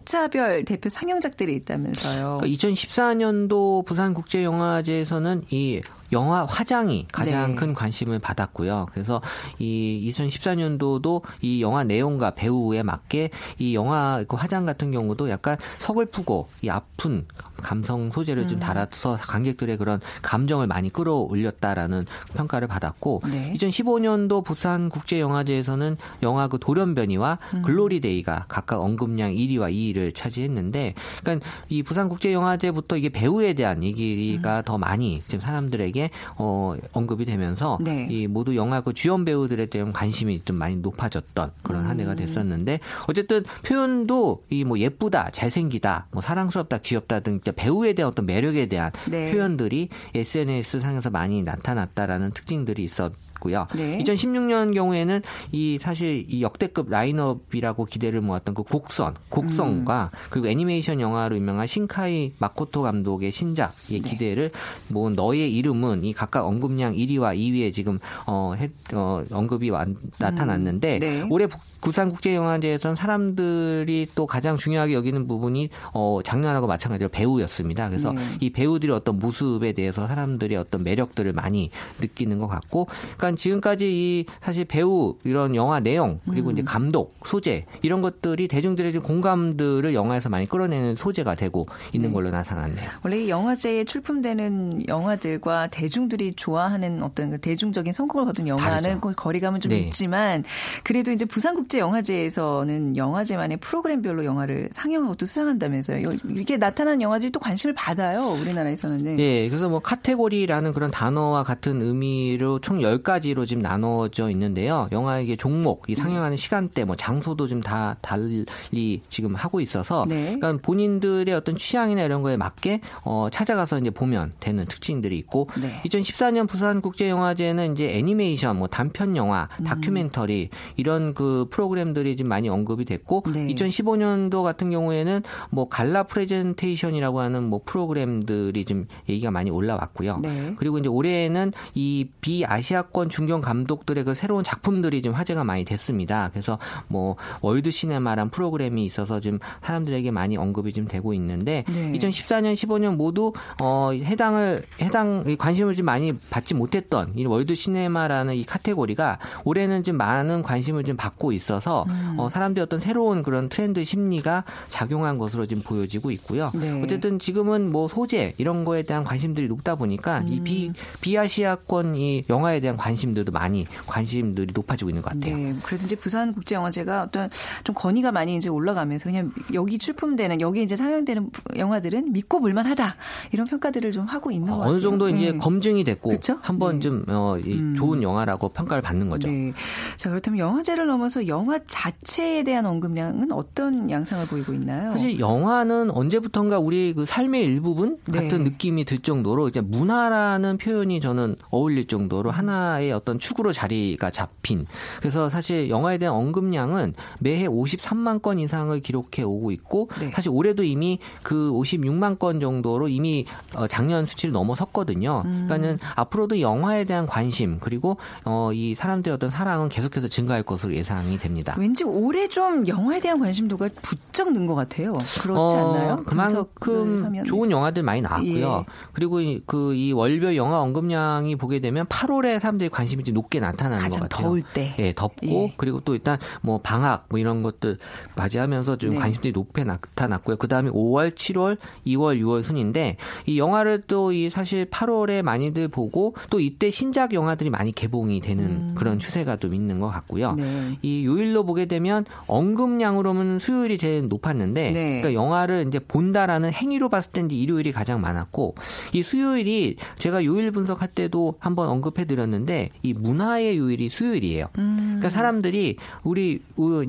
회차별 0.07 0.65
대표 0.65 0.89
상영작들이 0.89 1.53
있다면서요. 1.55 2.39
그러니까 2.41 2.47
2014년도 2.47 3.85
부산국제영화제에서는 3.85 5.43
이 5.49 5.81
영화 6.11 6.45
화장이 6.45 7.07
가장 7.11 7.51
네. 7.51 7.55
큰 7.55 7.73
관심을 7.73 8.19
받았고요. 8.19 8.87
그래서 8.93 9.21
이 9.59 10.11
2014년도도 10.11 11.21
이 11.41 11.61
영화 11.61 11.83
내용과 11.83 12.31
배우에 12.31 12.83
맞게 12.83 13.29
이 13.59 13.75
영화 13.75 14.23
그 14.27 14.35
화장 14.35 14.65
같은 14.65 14.91
경우도 14.91 15.29
약간 15.29 15.57
서글프고 15.75 16.47
이 16.61 16.69
아픈 16.69 17.25
감성 17.57 18.11
소재를 18.11 18.43
음. 18.43 18.47
좀 18.47 18.59
달아서 18.59 19.17
관객들의 19.19 19.77
그런 19.77 19.99
감정을 20.21 20.67
많이 20.67 20.89
끌어올렸다라는 20.89 22.05
평가를 22.35 22.67
받았고 22.67 23.21
네. 23.29 23.53
2015년도 23.53 24.43
부산 24.43 24.89
국제 24.89 25.19
영화제에서는 25.19 25.97
영화 26.23 26.47
그 26.47 26.57
돌연변이와 26.59 27.39
음. 27.55 27.61
글로리데이가 27.63 28.45
각각 28.47 28.81
언급량 28.81 29.31
1위와 29.33 29.73
2위를 29.73 30.13
차지했는데, 30.13 30.93
그러니까 31.21 31.47
이 31.69 31.83
부산 31.83 32.09
국제 32.09 32.31
영화제부터 32.33 32.97
이게 32.97 33.09
배우에 33.09 33.53
대한 33.53 33.83
얘기가 33.83 34.61
더 34.61 34.77
많이 34.77 35.21
지금 35.27 35.39
사람들에게 35.39 35.96
어, 36.35 36.75
언급이 36.93 37.25
되면서 37.25 37.79
네. 37.81 38.07
이 38.09 38.27
모두 38.27 38.55
영화 38.55 38.81
그 38.81 38.93
주연 38.93 39.25
배우들에 39.25 39.65
대한 39.67 39.91
관심이 39.91 40.41
좀 40.45 40.57
많이 40.57 40.75
높아졌던 40.75 41.51
그런 41.63 41.85
한 41.85 41.99
해가 41.99 42.11
음. 42.11 42.15
됐었는데, 42.15 42.79
어쨌든 43.07 43.43
표현도 43.63 44.43
이 44.51 44.67
뭐 44.67 44.77
예쁘다, 44.79 45.29
잘생기다, 45.31 46.07
뭐 46.11 46.21
사랑스럽다, 46.21 46.79
귀엽다 46.79 47.21
등 47.21 47.39
배우에 47.39 47.93
대한 47.93 48.11
어떤 48.11 48.25
매력에 48.25 48.67
대한 48.67 48.91
네. 49.09 49.31
표현들이 49.31 49.89
SNS 50.13 50.81
상에서 50.81 51.09
많이 51.09 51.41
나타났다라는 51.43 52.31
특징들이 52.31 52.83
있었. 52.83 53.13
고요. 53.39 53.67
네. 53.75 53.97
2016년 54.03 54.73
경우에는 54.73 55.21
이 55.51 55.77
사실 55.79 56.25
이 56.29 56.41
역대급 56.41 56.89
라인업이라고 56.89 57.85
기대를 57.85 58.21
모았던 58.21 58.55
그 58.55 58.63
곡선, 58.63 59.15
곡성과 59.29 60.09
음. 60.13 60.17
그리고 60.29 60.47
애니메이션 60.47 60.99
영화로 60.99 61.35
유명한 61.35 61.67
신카이 61.67 62.31
마코토 62.39 62.81
감독의 62.81 63.31
신작의 63.31 64.01
네. 64.01 64.09
기대를 64.09 64.51
모은 64.89 65.13
너의 65.13 65.53
이름은 65.55 66.03
이 66.03 66.13
각각 66.13 66.45
언급량 66.45 66.93
1위와 66.95 67.37
2위에 67.37 67.73
지금 67.73 67.99
어, 68.25 68.53
해- 68.57 68.69
어, 68.93 69.23
언급이 69.31 69.69
완- 69.69 69.95
나타났는데 70.19 70.95
음. 70.95 70.99
네. 70.99 71.27
올해 71.29 71.47
부- 71.47 71.57
부산국제영화제에서는 71.81 72.95
사람들이 72.95 74.07
또 74.15 74.25
가장 74.25 74.57
중요하게 74.57 74.93
여기는 74.93 75.27
부분이 75.27 75.69
어, 75.93 76.19
작년하고 76.23 76.67
마찬가지로 76.67 77.09
배우였습니다. 77.09 77.89
그래서 77.89 78.11
네. 78.13 78.21
이 78.39 78.49
배우들의 78.49 78.95
어떤 78.95 79.19
모습에 79.19 79.73
대해서 79.73 80.07
사람들이 80.07 80.55
어떤 80.55 80.83
매력들을 80.83 81.33
많이 81.33 81.69
느끼는 82.01 82.39
것 82.39 82.47
같고, 82.47 82.87
그러니까 83.17 83.26
그러니까 83.27 83.41
지금까지 83.41 83.85
이 83.89 84.25
사실 84.41 84.65
배우 84.65 85.15
이런 85.23 85.55
영화 85.55 85.79
내용 85.79 86.17
그리고 86.29 86.49
음. 86.49 86.53
이제 86.53 86.63
감독 86.63 87.15
소재 87.25 87.65
이런 87.81 88.01
것들이 88.01 88.47
대중들의 88.47 88.93
좀 88.93 89.03
공감들을 89.03 89.93
영화에서 89.93 90.29
많이 90.29 90.45
끌어내는 90.45 90.95
소재가 90.95 91.35
되고 91.35 91.67
있는 91.93 92.09
네. 92.09 92.13
걸로 92.13 92.29
나타났네요. 92.31 92.89
원래 93.03 93.19
이 93.23 93.29
영화제에 93.29 93.83
출품되는 93.85 94.87
영화들과 94.87 95.67
대중들이 95.67 96.33
좋아하는 96.33 97.01
어떤 97.01 97.31
그 97.31 97.37
대중적인 97.39 97.93
성공을 97.93 98.25
거둔 98.27 98.47
영화는 98.47 98.81
다르죠. 98.81 98.99
그 99.01 99.13
거리감은 99.15 99.59
좀 99.59 99.71
네. 99.71 99.79
있지만 99.79 100.43
그래도 100.83 101.11
이제 101.11 101.25
부산국제영화제에서는 101.25 102.97
영화제만의 102.97 103.57
프로그램별로 103.57 104.25
영화를 104.25 104.69
상영하고 104.71 105.15
또 105.15 105.25
수상한다면서요. 105.25 106.03
요- 106.03 106.17
이렇게 106.29 106.57
나타난 106.57 107.01
영화들이 107.01 107.31
또 107.31 107.39
관심을 107.39 107.73
받아요. 107.73 108.27
우리나라에서는. 108.41 109.03
네. 109.03 109.17
예, 109.19 109.49
그래서 109.49 109.69
뭐 109.69 109.79
카테고리라는 109.79 110.73
그런 110.73 110.91
단어와 110.91 111.43
같은 111.43 111.81
의미로 111.81 112.59
총 112.59 112.79
10가지 112.79 113.16
로 113.33 113.45
지금 113.45 113.61
나눠져 113.61 114.29
있는데요. 114.29 114.87
영화의 114.91 115.37
종목, 115.37 115.83
이 115.89 115.95
상영하는 115.95 116.37
시간대, 116.37 116.85
뭐 116.85 116.95
장소도 116.95 117.47
좀다 117.47 117.97
달리 118.01 119.01
지금 119.09 119.35
하고 119.35 119.59
있어서 119.59 120.05
네. 120.07 120.37
그러니까 120.37 120.57
본인들의 120.61 121.33
어떤 121.33 121.55
취향이나 121.55 122.03
이런 122.03 122.21
거에 122.21 122.37
맞게 122.37 122.81
어 123.03 123.27
찾아가서 123.31 123.79
이제 123.79 123.89
보면 123.89 124.33
되는 124.39 124.65
특징들이 124.65 125.17
있고 125.17 125.49
네. 125.59 125.81
2014년 125.85 126.47
부산 126.47 126.81
국제 126.81 127.09
영화제는 127.09 127.73
이제 127.73 127.97
애니메이션, 127.97 128.57
뭐 128.57 128.67
단편 128.67 129.15
영화, 129.17 129.49
음. 129.59 129.65
다큐멘터리 129.65 130.49
이런 130.77 131.13
그 131.13 131.47
프로그램들이 131.49 132.15
좀 132.15 132.27
많이 132.27 132.49
언급이 132.49 132.85
됐고 132.85 133.23
네. 133.33 133.47
2015년도 133.47 134.43
같은 134.43 134.69
경우에는 134.69 135.23
뭐 135.49 135.67
Gala 135.67 136.03
Presentation이라고 136.03 137.19
하는 137.19 137.43
뭐 137.43 137.61
프로그램들이 137.65 138.65
좀 138.65 138.87
얘기가 139.09 139.31
많이 139.31 139.49
올라왔고요. 139.49 140.19
네. 140.21 140.53
그리고 140.57 140.77
이제 140.77 140.87
올해에는 140.87 141.51
이 141.73 142.07
비아시아권 142.21 143.06
중견 143.09 143.41
감독들의 143.41 144.03
그 144.03 144.13
새로운 144.13 144.43
작품들이 144.43 145.01
좀 145.01 145.13
화제가 145.13 145.43
많이 145.43 145.65
됐습니다. 145.65 146.29
그래서 146.31 146.57
뭐 146.87 147.15
World 147.41 147.71
Cinema란 147.71 148.29
프로그램이 148.29 148.85
있어서 148.85 149.19
좀 149.19 149.39
사람들에게 149.63 150.11
많이 150.11 150.37
언급이 150.37 150.73
좀 150.73 150.87
되고 150.87 151.13
있는데 151.13 151.63
네. 151.67 151.91
2014년, 151.93 152.53
15년 152.53 152.95
모두 152.95 153.33
어 153.61 153.91
해당을 153.93 154.63
해당 154.81 155.23
관심을 155.37 155.73
좀 155.73 155.85
많이 155.85 156.13
받지 156.29 156.53
못했던 156.53 157.13
이 157.15 157.25
World 157.25 157.55
Cinema라는 157.55 158.35
이 158.35 158.43
카테고리가 158.45 159.19
올해는 159.43 159.83
좀 159.83 159.97
많은 159.97 160.41
관심을 160.41 160.83
좀 160.83 160.97
받고 160.97 161.31
있어서 161.31 161.85
음. 161.89 162.15
어 162.17 162.29
사람들의 162.29 162.63
어떤 162.63 162.79
새로운 162.79 163.23
그런 163.23 163.49
트렌드 163.49 163.83
심리가 163.83 164.43
작용한 164.69 165.17
것으로 165.17 165.45
지금 165.45 165.63
보여지고 165.63 166.11
있고요. 166.11 166.51
네. 166.53 166.81
어쨌든 166.83 167.19
지금은 167.19 167.71
뭐 167.71 167.87
소재 167.87 168.33
이런 168.37 168.65
거에 168.65 168.83
대한 168.83 169.03
관심들이 169.03 169.47
높다 169.47 169.75
보니까 169.75 170.19
음. 170.19 170.27
이 170.29 170.39
비, 170.41 170.71
비아시아권 171.01 171.95
이 171.95 172.23
영화에 172.29 172.59
대한 172.59 172.77
관심 172.77 172.96
들도 172.97 173.31
많이 173.31 173.65
관심들이 173.85 174.51
높아지고 174.53 174.89
있는 174.89 175.01
것 175.01 175.13
같아요. 175.13 175.37
네, 175.37 175.55
그래도 175.63 175.85
이제 175.85 175.95
부산 175.95 176.33
국제영화제가 176.33 177.03
어떤 177.03 177.29
좀 177.63 177.75
권위가 177.75 178.11
많이 178.11 178.35
이제 178.35 178.49
올라가면서 178.49 179.05
그냥 179.05 179.31
여기 179.53 179.77
출품되는 179.77 180.41
여기 180.41 180.63
이제 180.63 180.75
상영되는 180.75 181.29
영화들은 181.55 182.11
믿고 182.11 182.39
볼만하다 182.39 182.95
이런 183.31 183.47
평가들을 183.47 183.91
좀 183.91 184.05
하고 184.05 184.31
있는 184.31 184.47
것 184.47 184.55
어, 184.55 184.57
같아요. 184.59 184.73
어느 184.73 184.81
정도 184.81 185.09
이제 185.09 185.31
네. 185.31 185.37
검증이 185.37 185.83
됐고 185.83 186.09
그쵸? 186.09 186.37
한번 186.41 186.75
네. 186.75 186.79
좀 186.81 187.05
어, 187.07 187.37
이 187.37 187.53
음. 187.53 187.75
좋은 187.75 188.01
영화라고 188.03 188.49
평가를 188.49 188.81
받는 188.81 189.09
거죠. 189.09 189.27
네. 189.27 189.53
자 189.97 190.09
그렇다면 190.09 190.39
영화제를 190.39 190.87
넘어서 190.87 191.27
영화 191.27 191.59
자체에 191.65 192.43
대한 192.43 192.65
언급량은 192.65 193.31
어떤 193.31 193.89
양상을 193.89 194.25
보이고 194.27 194.53
있나요? 194.53 194.91
사실 194.91 195.19
영화는 195.19 195.91
언제부턴가 195.91 196.59
우리 196.59 196.93
그 196.93 197.05
삶의 197.05 197.43
일부분 197.43 197.97
네. 198.07 198.21
같은 198.21 198.43
느낌이 198.43 198.85
들 198.85 198.99
정도로 198.99 199.47
이제 199.47 199.61
문화라는 199.61 200.57
표현이 200.57 201.01
저는 201.01 201.35
어울릴 201.51 201.85
정도로 201.87 202.31
하나의 202.31 202.86
어떤 202.91 203.19
축으로 203.19 203.53
자리가 203.53 204.11
잡힌 204.11 204.65
그래서 204.99 205.29
사실 205.29 205.69
영화에 205.69 205.97
대한 205.97 206.15
언급량은 206.15 206.93
매해 207.19 207.47
53만 207.47 208.21
건 208.21 208.39
이상을 208.39 208.77
기록해 208.79 209.23
오고 209.23 209.51
있고 209.51 209.89
네. 209.99 210.11
사실 210.13 210.29
올해도 210.31 210.63
이미 210.63 210.99
그 211.23 211.51
56만 211.51 212.19
건 212.19 212.39
정도로 212.39 212.87
이미 212.89 213.25
어, 213.55 213.67
작년 213.67 214.05
수치를 214.05 214.33
넘어섰거든요. 214.33 215.23
음. 215.25 215.45
그러니까는 215.47 215.79
앞으로도 215.95 216.41
영화에 216.41 216.83
대한 216.83 217.05
관심 217.05 217.59
그리고 217.59 217.97
어, 218.25 218.51
이 218.53 218.75
사람들의 218.75 219.13
어떤 219.15 219.29
사랑은 219.29 219.69
계속해서 219.69 220.07
증가할 220.07 220.43
것으로 220.43 220.73
예상이 220.73 221.17
됩니다. 221.17 221.55
왠지 221.57 221.83
올해 221.83 222.27
좀 222.27 222.67
영화에 222.67 222.99
대한 222.99 223.19
관심도가 223.19 223.69
부쩍 223.81 224.31
는 224.33 224.45
것 224.47 224.55
같아요. 224.55 224.93
그렇지 225.21 225.55
어, 225.55 225.73
않나요? 225.75 226.03
그만큼. 226.05 227.23
좋은 227.25 227.49
영화들 227.51 227.83
많이 227.83 228.01
나왔고요. 228.01 228.65
예. 228.67 228.71
그리고 228.93 229.21
그 229.45 229.77
이 229.77 229.91
월별 229.91 230.35
영화 230.35 230.59
언급량이 230.61 231.35
보게 231.35 231.59
되면 231.59 231.85
8월에 231.85 232.39
사람들이 232.39 232.69
관심이 232.77 233.03
좀 233.03 233.13
높게 233.13 233.39
나타나는 233.39 233.83
가장 233.83 234.01
것 234.01 234.09
같아요. 234.09 234.27
더울 234.27 234.41
때. 234.41 234.75
예, 234.79 234.93
덥고 234.93 235.25
예. 235.27 235.53
그리고 235.57 235.79
또 235.81 235.93
일단 235.93 236.17
뭐 236.41 236.59
방학 236.59 237.05
뭐 237.09 237.19
이런 237.19 237.43
것들 237.43 237.77
맞이하면서 238.15 238.77
좀 238.77 238.91
네. 238.91 238.97
관심들이 238.97 239.31
높게 239.31 239.63
나타났고요. 239.63 240.37
그다음에 240.37 240.69
5월, 240.69 241.11
7월, 241.11 241.57
2월, 241.85 242.19
6월 242.21 242.43
순인데 242.43 242.97
이 243.25 243.39
영화를 243.39 243.83
또 243.87 244.07
이 244.17 244.29
사실 244.29 244.65
8월에 244.65 245.21
많이들 245.21 245.67
보고 245.67 246.15
또 246.29 246.39
이때 246.39 246.69
신작 246.69 247.13
영화들이 247.13 247.49
많이 247.49 247.71
개봉이 247.71 248.21
되는 248.21 248.73
그런 248.75 248.99
추세가 248.99 249.37
좀 249.37 249.53
있는 249.53 249.79
것 249.79 249.89
같고요. 249.89 250.31
음. 250.31 250.35
네. 250.37 250.79
이 250.81 251.05
요일로 251.05 251.45
보게 251.45 251.65
되면 251.65 252.05
언급량으로는 252.27 253.39
수요일이 253.39 253.77
제일 253.77 254.07
높았는데 254.07 254.71
네. 254.71 255.01
그러니까 255.01 255.13
영화를 255.13 255.65
이제 255.67 255.79
본다라는 255.79 256.51
행위로 256.53 256.89
봤을 256.89 257.11
때 257.11 257.21
이제 257.21 257.35
일요일이 257.35 257.71
가장 257.71 258.01
많았고 258.01 258.55
이 258.93 259.03
수요일이 259.03 259.77
제가 259.97 260.23
요일 260.25 260.51
분석할 260.51 260.89
때도 260.89 261.35
한번 261.39 261.69
언급해 261.69 262.05
드렸는데 262.05 262.66
이 262.83 262.93
문화의 262.93 263.57
요일이 263.57 263.89
수요일이에요. 263.89 264.47
음. 264.57 264.77
그러니까 264.77 265.09
사람들이 265.09 265.77
우리 266.03 266.39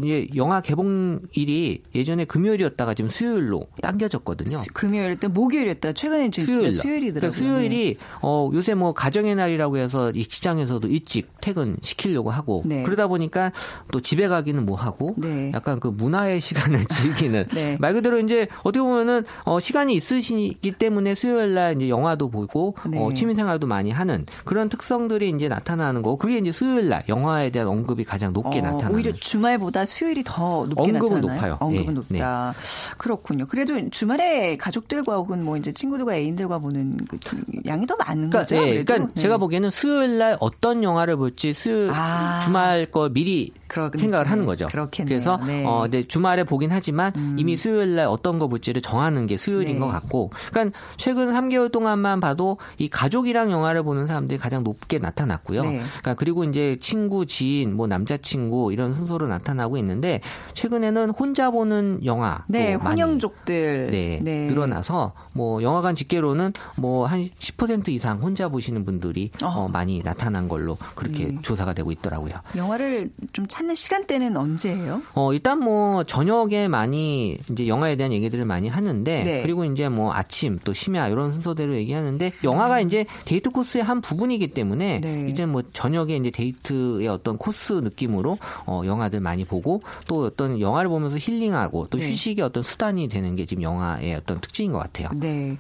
이제 0.03 0.29
영화 0.37 0.61
개봉일이 0.61 1.83
예전에 1.95 2.25
금요일이었다가 2.25 2.95
지금 2.95 3.11
수요일로 3.11 3.67
당겨졌거든요. 3.83 4.63
금요일 4.73 5.17
때 5.17 5.29
목요일이었다. 5.29 5.93
최근에 5.93 6.31
진짜 6.31 6.53
수요일 6.53 6.73
수요일이더라고요. 6.73 7.31
그러니까 7.31 7.37
수요일이 7.39 7.97
어 8.23 8.51
요새 8.53 8.75
뭐 8.75 8.93
가정의 8.93 9.35
날이라고 9.35 9.79
해서 9.79 10.11
이 10.11 10.27
직장에서도 10.27 10.87
일찍 10.89 11.29
퇴근 11.41 11.77
시키려고 11.83 12.31
하고 12.31 12.63
네. 12.67 12.83
그러다 12.83 13.07
보니까 13.07 13.53
또 13.93 14.01
집에 14.01 14.29
가기는 14.29 14.65
뭐 14.65 14.77
하고 14.77 15.15
네. 15.19 15.53
약간 15.55 15.81
그 15.81 15.89
문화의 15.89 16.41
시간을 16.41 16.85
즐기는 16.89 17.47
네. 17.55 17.77
말 17.81 17.93
그대로 17.95 18.19
이제 18.21 18.49
어떻게 18.63 18.81
보면은 18.81 19.25
어 19.45 19.61
시간이 19.61 19.95
있으시기 19.95 20.73
때문에 20.73 21.15
수요일 21.15 21.55
날 21.55 21.77
이제 21.77 21.89
영화도 21.89 22.29
보고 22.31 22.75
네. 22.89 22.99
어 22.99 23.13
취미 23.15 23.35
생활도 23.35 23.67
많이 23.67 23.91
하는 23.91 24.27
그런 24.45 24.69
특성들이 24.69 25.31
이제 25.31 25.49
나타 25.49 25.68
나는 25.77 26.03
거고 26.03 26.17
그게 26.17 26.39
이제 26.39 26.53
수요일 26.53 26.89
날 26.89 27.03
영화에 27.09 27.51
대한 27.51 27.69
언급이 27.69 28.05
가장 28.05 28.33
높게 28.33 28.61
어, 28.61 28.63
나타나는 28.63 28.95
오히려 28.95 29.13
주말보다 29.13 29.85
수요일이 29.85 30.23
더 30.25 30.67
높게 30.67 30.93
언급은 30.93 31.21
나타나요. 31.21 31.21
높아요. 31.21 31.57
언급은 31.61 31.87
예, 31.87 32.19
높다. 32.19 32.55
그렇군요. 32.97 33.47
그래도 33.47 33.91
주말에 33.91 34.57
가족들과 34.57 35.17
혹은 35.17 35.45
뭐 35.45 35.57
이제 35.57 35.73
친구들과 35.73 36.15
애인들과 36.17 36.59
보는 36.59 36.97
그 37.09 37.19
양이 37.67 37.87
더 37.87 37.97
많은 37.97 38.31
그러니까, 38.31 38.39
거죠. 38.41 38.57
예, 38.57 38.61
그래도? 38.61 38.85
그러니까 38.85 39.13
네. 39.15 39.21
제가 39.21 39.39
보기에는 39.39 39.71
수요일 39.71 40.19
날 40.19 40.37
어떤 40.41 40.83
영화를 40.83 41.17
볼지 41.17 41.53
수요일 41.53 41.91
아. 41.93 42.41
주말 42.43 42.91
거 42.91 43.09
미리 43.09 43.53
그렇겠네요. 43.69 44.01
생각을 44.03 44.31
하는 44.31 44.47
거죠. 44.47 44.67
그렇겠네요. 44.69 45.09
그래서 45.09 45.37
네. 45.47 45.63
음. 45.63 45.67
어 45.67 45.87
이제 45.87 46.07
주말에 46.07 46.45
보긴 46.45 46.71
하지만 46.73 47.13
이미 47.39 47.57
수요일 47.57 47.97
날 47.97 48.07
어떤 48.07 48.39
거 48.39 48.49
볼지를 48.49 48.81
정하는 48.83 49.27
게 49.27 49.37
수요일인 49.37 49.75
네. 49.75 49.81
것 49.81 49.89
같고, 49.89 50.31
그러니까 50.51 50.79
최근 50.97 51.33
3개월 51.33 51.71
동안만 51.73 52.21
봐도 52.21 52.59
이 52.79 52.89
가족이랑 52.89 53.51
영화를 53.51 53.83
보는 53.83 54.07
사람들이 54.07 54.39
가장 54.39 54.63
높게 54.65 54.99
나타났고요. 54.99 55.63
네. 55.63 55.79
그러니까 55.81 56.15
그리고 56.15 56.45
이제 56.45 56.77
친구, 56.81 57.27
지인, 57.27 57.75
뭐 57.77 57.87
남자친구 57.87 58.73
이런 58.73 58.95
순서로 58.95 59.27
나타나고 59.29 59.77
있는데 59.79 60.21
최근에는 60.55 61.11
혼자 61.11 61.51
보는 61.51 62.01
영화 62.05 62.45
네, 62.49 62.75
혼영족들. 62.75 63.89
네, 63.91 64.21
늘어나서 64.49 65.13
뭐 65.35 65.63
영화관 65.63 65.95
집계로는 65.95 66.53
뭐 66.77 67.09
한 67.09 67.29
10% 67.39 67.89
이상 67.89 68.19
혼자 68.19 68.49
보시는 68.49 68.85
분들이 68.85 69.31
어. 69.43 69.47
어, 69.49 69.69
많이 69.69 70.03
나타난 70.03 70.47
걸로 70.49 70.77
그렇게 70.95 71.27
음. 71.27 71.43
조사가 71.43 71.73
되고 71.73 71.91
있더라고요. 71.91 72.35
영화를 72.57 73.11
좀 73.33 73.47
찾는 73.59 73.75
시간대는 73.75 74.37
언제예요? 74.37 75.03
어, 75.15 75.33
일단 75.33 75.59
뭐 75.59 76.05
저녁에 76.05 76.69
많이 76.69 77.39
이제 77.51 77.67
영화에 77.67 77.97
대한 77.97 78.13
얘기들을 78.13 78.45
많이 78.45 78.69
하는데 78.69 79.23
네. 79.25 79.43
그리고 79.43 79.65
이제 79.65 79.89
뭐 79.89 80.13
아침 80.13 80.59
또 80.63 80.73
심야 80.73 81.09
이런 81.09 81.33
순서대로 81.33 81.75
얘기하는데 81.75 82.33
영화가 82.45 82.81
이제 82.81 83.07
데이트 83.25 83.51
코스의 83.51 83.83
한 83.83 84.01
부분이기 84.01 84.49
때문에 84.49 84.97
음. 84.99 85.01
네. 85.01 85.31
이제 85.31 85.47
뭐 85.47 85.63
저녁에 85.73 86.17
이제 86.17 86.31
데이트의 86.31 87.09
어떤 87.09 87.37
코스 87.37 87.73
느낌으로 87.73 88.39
어, 88.67 88.83
영화들 88.85 89.21
많이 89.21 89.45
보고 89.45 89.83
또 90.07 90.25
어떤 90.25 90.61
영화를 90.61 90.89
보면서 90.89 91.17
힐링하고 91.19 91.89
또 91.89 91.99
네. 91.99 92.11
휴식의 92.11 92.45
어떤 92.45 92.63
수단이 92.63 93.09
되는 93.09 93.35
게 93.35 93.45
지금 93.45 93.65
영화의 93.65 94.15
어떤 94.15 94.41
특징인 94.41 94.73
것 94.73 94.79
같아요. 94.79 95.09
네. 95.15 95.57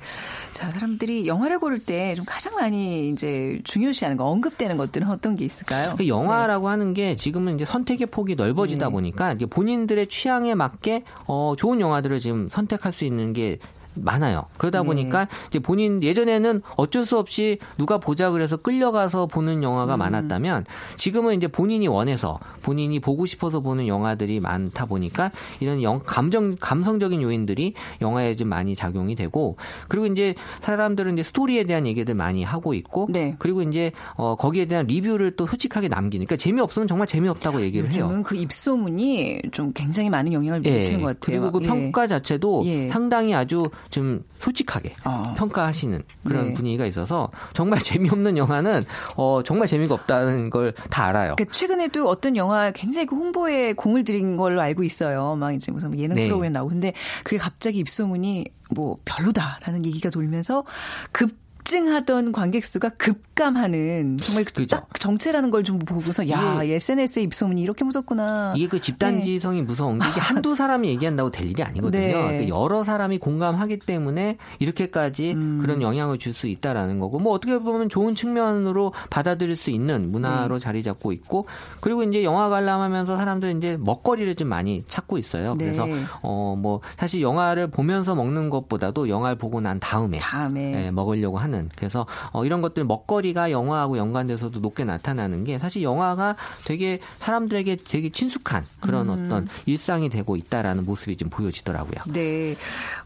자, 0.52 0.70
사람들이 0.70 1.26
영화를 1.26 1.58
고를 1.58 1.80
때 1.80 2.14
좀 2.14 2.24
가장 2.26 2.54
많이 2.54 3.10
이제 3.10 3.60
중요시하는 3.64 4.16
거, 4.16 4.24
언급되는 4.24 4.76
것들은 4.76 5.08
어떤 5.08 5.36
게 5.36 5.44
있을까요? 5.44 5.94
그 5.96 6.08
영화라고 6.08 6.68
하는 6.68 6.94
게 6.94 7.16
지금은 7.16 7.54
이제 7.54 7.64
선 7.64 7.84
택의 7.88 8.08
폭이 8.08 8.34
넓어지다 8.34 8.86
네. 8.86 8.92
보니까 8.92 9.34
본인들의 9.48 10.08
취향에 10.08 10.54
맞게 10.54 11.04
어, 11.26 11.54
좋은 11.56 11.80
영화들을 11.80 12.20
지금 12.20 12.48
선택할 12.50 12.92
수 12.92 13.06
있는 13.06 13.32
게 13.32 13.58
많아요. 14.02 14.44
그러다 14.56 14.80
네. 14.80 14.86
보니까 14.86 15.28
이제 15.48 15.58
본인 15.58 16.02
예전에는 16.02 16.62
어쩔 16.76 17.06
수 17.06 17.18
없이 17.18 17.58
누가 17.76 17.98
보자 17.98 18.30
그래서 18.30 18.56
끌려가서 18.56 19.26
보는 19.26 19.62
영화가 19.62 19.94
음. 19.94 19.98
많았다면 19.98 20.64
지금은 20.96 21.36
이제 21.36 21.48
본인이 21.48 21.88
원해서 21.88 22.38
본인이 22.62 23.00
보고 23.00 23.26
싶어서 23.26 23.60
보는 23.60 23.86
영화들이 23.86 24.40
많다 24.40 24.86
보니까 24.86 25.30
이런 25.60 25.82
영, 25.82 26.00
감정 26.04 26.56
감성적인 26.60 27.22
요인들이 27.22 27.74
영화에 28.00 28.36
좀 28.36 28.48
많이 28.48 28.74
작용이 28.74 29.14
되고 29.14 29.56
그리고 29.88 30.06
이제 30.06 30.34
사람들은 30.60 31.14
이제 31.14 31.22
스토리에 31.22 31.64
대한 31.64 31.86
얘기들 31.86 32.14
많이 32.14 32.44
하고 32.44 32.74
있고 32.74 33.08
네. 33.10 33.36
그리고 33.38 33.62
이제 33.62 33.92
어 34.16 34.36
거기에 34.36 34.66
대한 34.66 34.86
리뷰를 34.86 35.36
또 35.36 35.46
솔직하게 35.46 35.88
남기니까 35.88 36.36
재미없으면 36.36 36.88
정말 36.88 37.06
재미없다고 37.06 37.60
얘기를 37.62 37.92
해요. 37.92 38.04
요즘은 38.04 38.22
그 38.22 38.36
입소문이 38.36 39.42
좀 39.52 39.72
굉장히 39.72 40.10
많은 40.10 40.32
영향을 40.32 40.64
예. 40.66 40.78
미치는 40.78 41.00
것 41.02 41.20
같아요. 41.20 41.40
그리고 41.40 41.58
그 41.58 41.64
예. 41.64 41.68
평가 41.68 42.06
자체도 42.06 42.62
예. 42.66 42.88
상당히 42.88 43.34
아주 43.34 43.68
좀 43.90 44.24
솔직하게 44.38 44.94
어. 45.04 45.34
평가하시는 45.38 46.02
그런 46.24 46.48
네. 46.48 46.54
분위기가 46.54 46.86
있어서 46.86 47.30
정말 47.54 47.80
재미없는 47.82 48.36
영화는 48.36 48.84
어 49.16 49.42
정말 49.44 49.68
재미가 49.68 49.94
없다는 49.94 50.50
걸 50.50 50.72
다 50.90 51.06
알아요. 51.06 51.34
그러니까 51.36 51.52
최근에도 51.52 52.08
어떤 52.08 52.36
영화 52.36 52.70
굉장히 52.70 53.06
그 53.06 53.16
홍보에 53.16 53.72
공을 53.72 54.04
들인 54.04 54.36
걸로 54.36 54.60
알고 54.60 54.82
있어요. 54.84 55.34
막 55.36 55.52
이제 55.52 55.72
무슨 55.72 55.90
뭐 55.90 55.98
예능 55.98 56.16
네. 56.16 56.26
프로그램 56.26 56.52
나오고 56.52 56.70
근데 56.70 56.92
그게 57.24 57.38
갑자기 57.38 57.78
입소문이 57.78 58.46
뭐 58.74 58.98
별로다라는 59.04 59.84
얘기가 59.86 60.10
돌면서 60.10 60.64
급 61.12 61.30
증하던 61.68 62.32
관객 62.32 62.64
수가 62.64 62.88
급감하는 62.88 64.16
정말 64.22 64.44
그 64.44 64.52
그죠. 64.54 64.76
딱 64.76 64.88
정체라는 64.98 65.50
걸 65.50 65.58
좀 65.68 65.78
보고서 65.80 66.28
야 66.30 66.62
이게- 66.62 66.76
SNS의 66.76 67.24
입소문이 67.24 67.60
이렇게 67.60 67.84
무섭구나. 67.84 68.54
이게 68.56 68.68
그 68.68 68.80
집단지성이 68.80 69.60
무서운 69.62 69.98
게 69.98 70.08
이게 70.08 70.20
한두 70.20 70.54
사람이 70.54 70.88
얘기한다고 70.88 71.30
될 71.30 71.50
일이 71.50 71.62
아니거든요. 71.62 72.00
네. 72.00 72.12
그러니까 72.12 72.48
여러 72.48 72.84
사람이 72.84 73.18
공감하기 73.18 73.80
때문에 73.80 74.38
이렇게까지 74.60 75.32
음. 75.34 75.58
그런 75.60 75.82
영향을 75.82 76.18
줄 76.18 76.32
수 76.32 76.46
있다라는 76.46 77.00
거고 77.00 77.18
뭐 77.18 77.32
어떻게 77.34 77.58
보면 77.58 77.88
좋은 77.88 78.14
측면으로 78.14 78.92
받아들일 79.10 79.56
수 79.56 79.70
있는 79.70 80.12
문화로 80.12 80.58
네. 80.58 80.60
자리 80.60 80.82
잡고 80.84 81.10
있고 81.12 81.46
그리고 81.80 82.02
이제 82.04 82.22
영화 82.22 82.48
관람하면서 82.48 83.16
사람들이 83.16 83.56
이제 83.56 83.76
먹거리를 83.80 84.32
좀 84.36 84.46
많이 84.48 84.84
찾고 84.86 85.18
있어요. 85.18 85.54
네. 85.56 85.64
그래서 85.66 85.86
어 86.22 86.54
뭐 86.56 86.80
사실 86.96 87.20
영화를 87.20 87.70
보면서 87.70 88.14
먹는 88.14 88.48
것보다도 88.50 89.08
영화를 89.08 89.36
보고 89.36 89.60
난 89.60 89.80
다음에 89.80 90.18
다음에 90.18 90.86
예, 90.86 90.90
먹으려고 90.90 91.38
하는 91.38 91.57
그래서 91.76 92.06
어, 92.32 92.44
이런 92.44 92.60
것들 92.62 92.84
먹거리가 92.84 93.50
영화하고 93.50 93.98
연관돼서도 93.98 94.60
높게 94.60 94.84
나타나는 94.84 95.44
게 95.44 95.58
사실 95.58 95.82
영화가 95.82 96.36
되게 96.64 97.00
사람들에게 97.18 97.76
되게 97.88 98.10
친숙한 98.10 98.64
그런 98.80 99.08
음. 99.08 99.26
어떤 99.26 99.48
일상이 99.66 100.08
되고 100.08 100.36
있다라는 100.36 100.84
모습이 100.84 101.16
좀 101.16 101.28
보여지더라고요. 101.30 102.12
네. 102.12 102.56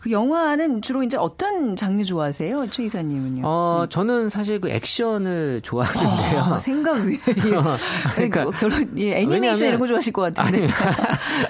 그 0.00 0.10
영화는 0.10 0.82
주로 0.82 1.02
이제 1.02 1.16
어떤 1.16 1.76
장르 1.76 2.02
좋아하세요? 2.04 2.68
최 2.70 2.84
이사님은요? 2.84 3.42
어 3.44 3.86
저는 3.88 4.28
사실 4.28 4.60
그 4.60 4.68
액션을 4.70 5.60
좋아하는데요. 5.62 6.40
어, 6.54 6.58
생각 6.58 7.04
외에 7.04 7.18
그러니까 8.14 8.42
뭐 8.44 8.52
결혼 8.52 8.98
예, 8.98 9.18
애니메이션 9.18 9.30
왜냐하면- 9.42 9.68
이런 9.68 9.80
거 9.80 9.86
좋아하실 9.86 10.12
것 10.12 10.22
같은데. 10.34 10.68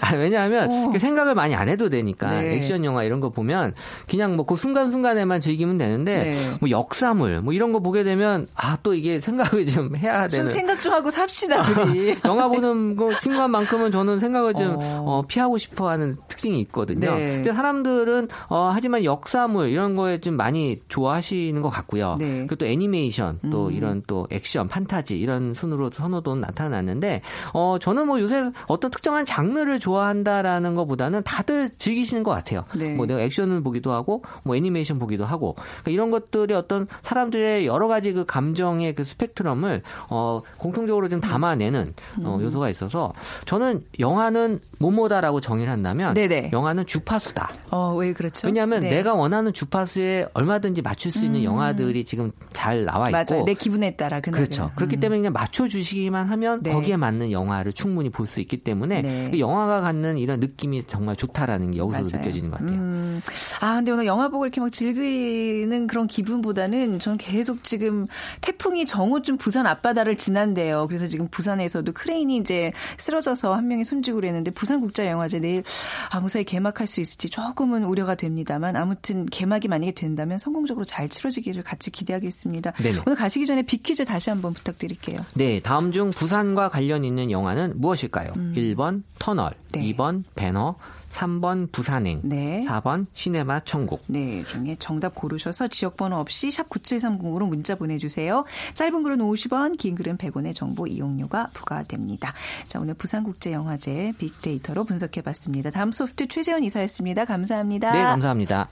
아니, 0.01 0.19
왜냐하면 0.23 0.71
어. 0.71 0.91
그 0.93 0.99
생각을 0.99 1.35
많이 1.35 1.55
안 1.55 1.69
해도 1.69 1.89
되니까 1.89 2.31
네. 2.41 2.55
액션 2.57 2.85
영화 2.85 3.03
이런 3.05 3.21
거 3.21 3.31
보면 3.31 3.75
그냥 4.09 4.37
뭐 4.37 4.43
그 4.53 4.57
순간순간에만 4.57 5.41
즐기면 5.41 5.79
되는데 5.79 6.33
네. 6.33 6.51
뭐 6.61 6.69
역사물 6.83 7.41
뭐 7.41 7.53
이런 7.53 7.73
거 7.73 7.81
보게 7.81 8.03
되면 8.03 8.47
아 8.55 8.77
또 8.83 8.95
이게 8.95 9.21
생각을 9.21 9.67
좀 9.67 9.97
해야 9.97 10.29
좀 10.29 10.39
되는 10.45 10.47
생각 10.53 10.81
좀 10.81 10.93
하고 10.93 11.11
삽시다 11.11 11.63
우리. 11.71 12.17
영화 12.25 12.49
보는 12.49 12.97
거 12.97 13.15
순간만큼은 13.15 13.91
저는 13.91 14.19
생각을 14.19 14.55
좀 14.55 14.77
어. 14.79 15.03
어, 15.07 15.25
피하고 15.27 15.59
싶어하는 15.59 16.17
특징이 16.29 16.61
있거든요. 16.61 17.15
네. 17.15 17.35
근데 17.37 17.53
사람들은 17.53 18.29
어, 18.49 18.71
하지만 18.73 19.05
역사물 19.05 19.69
이런 19.69 19.97
거에 19.97 20.19
좀 20.19 20.37
많이 20.37 20.81
좋아하시는 20.89 21.61
것 21.63 21.69
같고요. 21.69 22.17
네. 22.19 22.39
그리고 22.41 22.57
또 22.57 22.67
애니메이션 22.67 23.39
또 23.51 23.67
음. 23.69 23.73
이런 23.73 24.03
또 24.07 24.27
액션, 24.31 24.69
판타지 24.69 25.19
이런 25.19 25.55
순으로 25.55 25.91
선호도는 25.91 26.41
나타났는데 26.41 27.23
어, 27.53 27.77
저는 27.81 28.07
뭐 28.07 28.21
요새 28.21 28.51
어떤 28.67 28.91
특정한 28.91 29.25
장르를 29.25 29.79
좋아한다라는 29.81 30.75
것보다는 30.75 31.23
다들 31.23 31.71
즐기시는 31.79 32.23
것 32.23 32.31
같아요. 32.33 32.65
네. 32.75 32.95
뭐 32.95 33.07
내가 33.07 33.21
액션을 33.21 33.63
보기도 33.63 33.93
하고 33.93 34.23
뭐 34.43 34.57
애니메이션 34.57 34.99
보기도 34.99 35.25
하고 35.25 35.55
그러니까 35.55 35.91
이런 35.91 36.11
것들이 36.11 36.55
어떤 36.55 36.72
사람들의 37.03 37.67
여러 37.67 37.89
가지 37.89 38.13
그 38.13 38.25
감정의 38.25 38.95
그 38.95 39.05
스펙트럼을 39.05 39.83
어, 40.09 40.43
공통적으로 40.57 41.09
좀 41.09 41.21
담아내는 41.21 41.95
어, 42.25 42.37
음. 42.37 42.43
요소가 42.43 42.69
있어서 42.71 43.13
저는 43.47 43.83
영화는 44.01 44.61
뭐뭐다라고 44.79 45.41
정의를 45.41 45.73
한다면 45.73 46.15
네네. 46.15 46.51
영화는 46.53 46.87
주파수다. 46.87 47.51
어, 47.71 47.95
왜 47.95 48.13
그렇죠? 48.13 48.49
왜냐하면 48.49 48.81
네. 48.81 48.91
내가 48.91 49.15
원하는 49.15 49.53
주파수에 49.53 50.27
얼마든지 50.35 50.83
맞출 50.83 51.13
수 51.13 51.25
있는 51.25 51.41
음. 51.41 51.45
영화들이 51.45 52.05
지금 52.05 52.31
잘 52.53 52.85
나와 52.85 53.09
있고 53.11 53.35
맞아요. 53.35 53.45
내 53.45 53.55
기분에 53.55 53.95
따라 53.97 54.21
그날 54.21 54.41
그렇죠. 54.43 54.71
그렇기 54.75 54.99
때문에 54.99 55.19
그냥 55.21 55.33
맞춰 55.33 55.69
주시기만 55.69 56.27
하면 56.29 56.63
네. 56.63 56.73
거기에 56.73 56.97
맞는 56.97 57.31
영화를 57.31 57.73
충분히 57.73 58.09
볼 58.11 58.27
수 58.33 58.41
있기 58.41 58.57
때문에 58.57 59.03
네. 59.03 59.29
그 59.31 59.39
영화가 59.39 59.83
갖는 59.83 60.17
이런 60.17 60.41
느낌이 60.41 60.85
정말 60.87 61.17
좋다라는 61.17 61.73
게 61.73 61.79
여기서 61.79 61.99
맞아요. 61.99 62.09
느껴지는 62.17 62.51
것 62.51 62.61
같아요. 62.61 62.79
음. 62.79 63.21
아, 63.61 63.75
근데 63.75 63.93
오늘 63.93 64.07
영화 64.07 64.29
보고 64.29 64.47
이렇게 64.47 64.61
막 64.61 64.73
즐기는 64.73 65.87
그런 65.87 66.07
기분보다 66.07 66.62
는 66.67 66.99
저는 66.99 67.19
계속 67.19 67.65
지금 67.65 68.07
태풍이 68.41 68.87
정오쯤 68.87 69.37
부산 69.37 69.67
앞바다를 69.67 70.17
지난대요. 70.17 70.87
그래서 70.87 71.07
지금 71.07 71.29
부산에서도 71.29 71.93
크레인이 71.93 72.37
이제 72.37 72.73
쓰러져서 72.99 73.55
한 73.55 73.69
명이 73.69 73.85
숨지고 73.85 74.17
그랬는데 74.17 74.51
부산국제영화제 74.53 75.41
내일 75.41 75.65
아, 76.11 76.21
무사히 76.21 76.45
개막할 76.45 76.87
수 76.87 77.01
있을지 77.01 77.29
조금은 77.31 77.85
우려가 77.85 78.15
됩니다만 78.15 78.77
아무튼 78.77 79.27
개막이 79.27 79.69
만약에 79.69 79.93
된다면 79.93 80.39
성공적으로 80.39 80.85
잘 80.85 81.09
치러지기를 81.09 81.63
같이 81.63 81.91
기대하겠습니다. 81.91 82.73
네네. 82.73 83.03
오늘 83.07 83.17
가시기 83.17 83.47
전에 83.47 83.63
빅퀴즈 83.63 84.05
다시 84.05 84.31
한번 84.31 84.53
부탁드릴게요. 84.53 85.25
네, 85.35 85.61
다음 85.61 85.93
중 85.93 86.11
부산과 86.11 86.69
관련 86.69 87.05
있는 87.05 87.31
영화는 87.31 87.75
무엇일까요? 87.77 88.33
1번 88.33 89.03
터널, 89.19 89.51
음. 89.51 89.73
네. 89.73 89.93
2번 89.93 90.25
배너, 90.35 90.77
3번 91.13 91.71
부산행, 91.71 92.21
네. 92.25 92.65
4번 92.67 93.07
시네마 93.13 93.61
천국. 93.61 94.03
네, 94.07 94.45
중에 94.49 94.77
정답 94.79 95.15
고르셔서 95.15 95.69
지역번호 95.69 96.17
없이 96.17 96.51
샵 96.51 96.69
9730으로 96.69 97.47
문자 97.47 97.75
보내주세요. 97.75 98.45
짧은 98.75 99.03
글은 99.03 99.19
50원, 99.19 99.79
긴 99.79 99.95
글은 99.95 100.17
100원의 100.17 100.55
정보 100.55 100.87
이용료가 100.87 101.51
부과됩니다. 101.53 102.33
자, 102.67 102.81
오늘 102.81 102.95
부산국제영화제 102.95 104.15
빅데이터로 104.19 104.85
분석해봤습니다. 104.85 105.71
다음 105.71 105.93
소프트 105.93 106.29
최재원 106.29 106.65
이사였습니다. 106.65 107.25
감사합니다. 107.27 107.93
네, 107.93 108.03
감사합니다. 108.03 108.69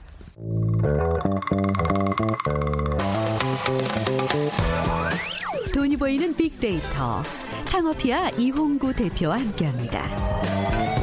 돈이 5.73 5.95
보이는 5.97 6.35
빅데이터. 6.35 7.23
창업이야 7.65 8.29
이홍구 8.31 8.93
대표와 8.93 9.39
함께합니다. 9.39 11.00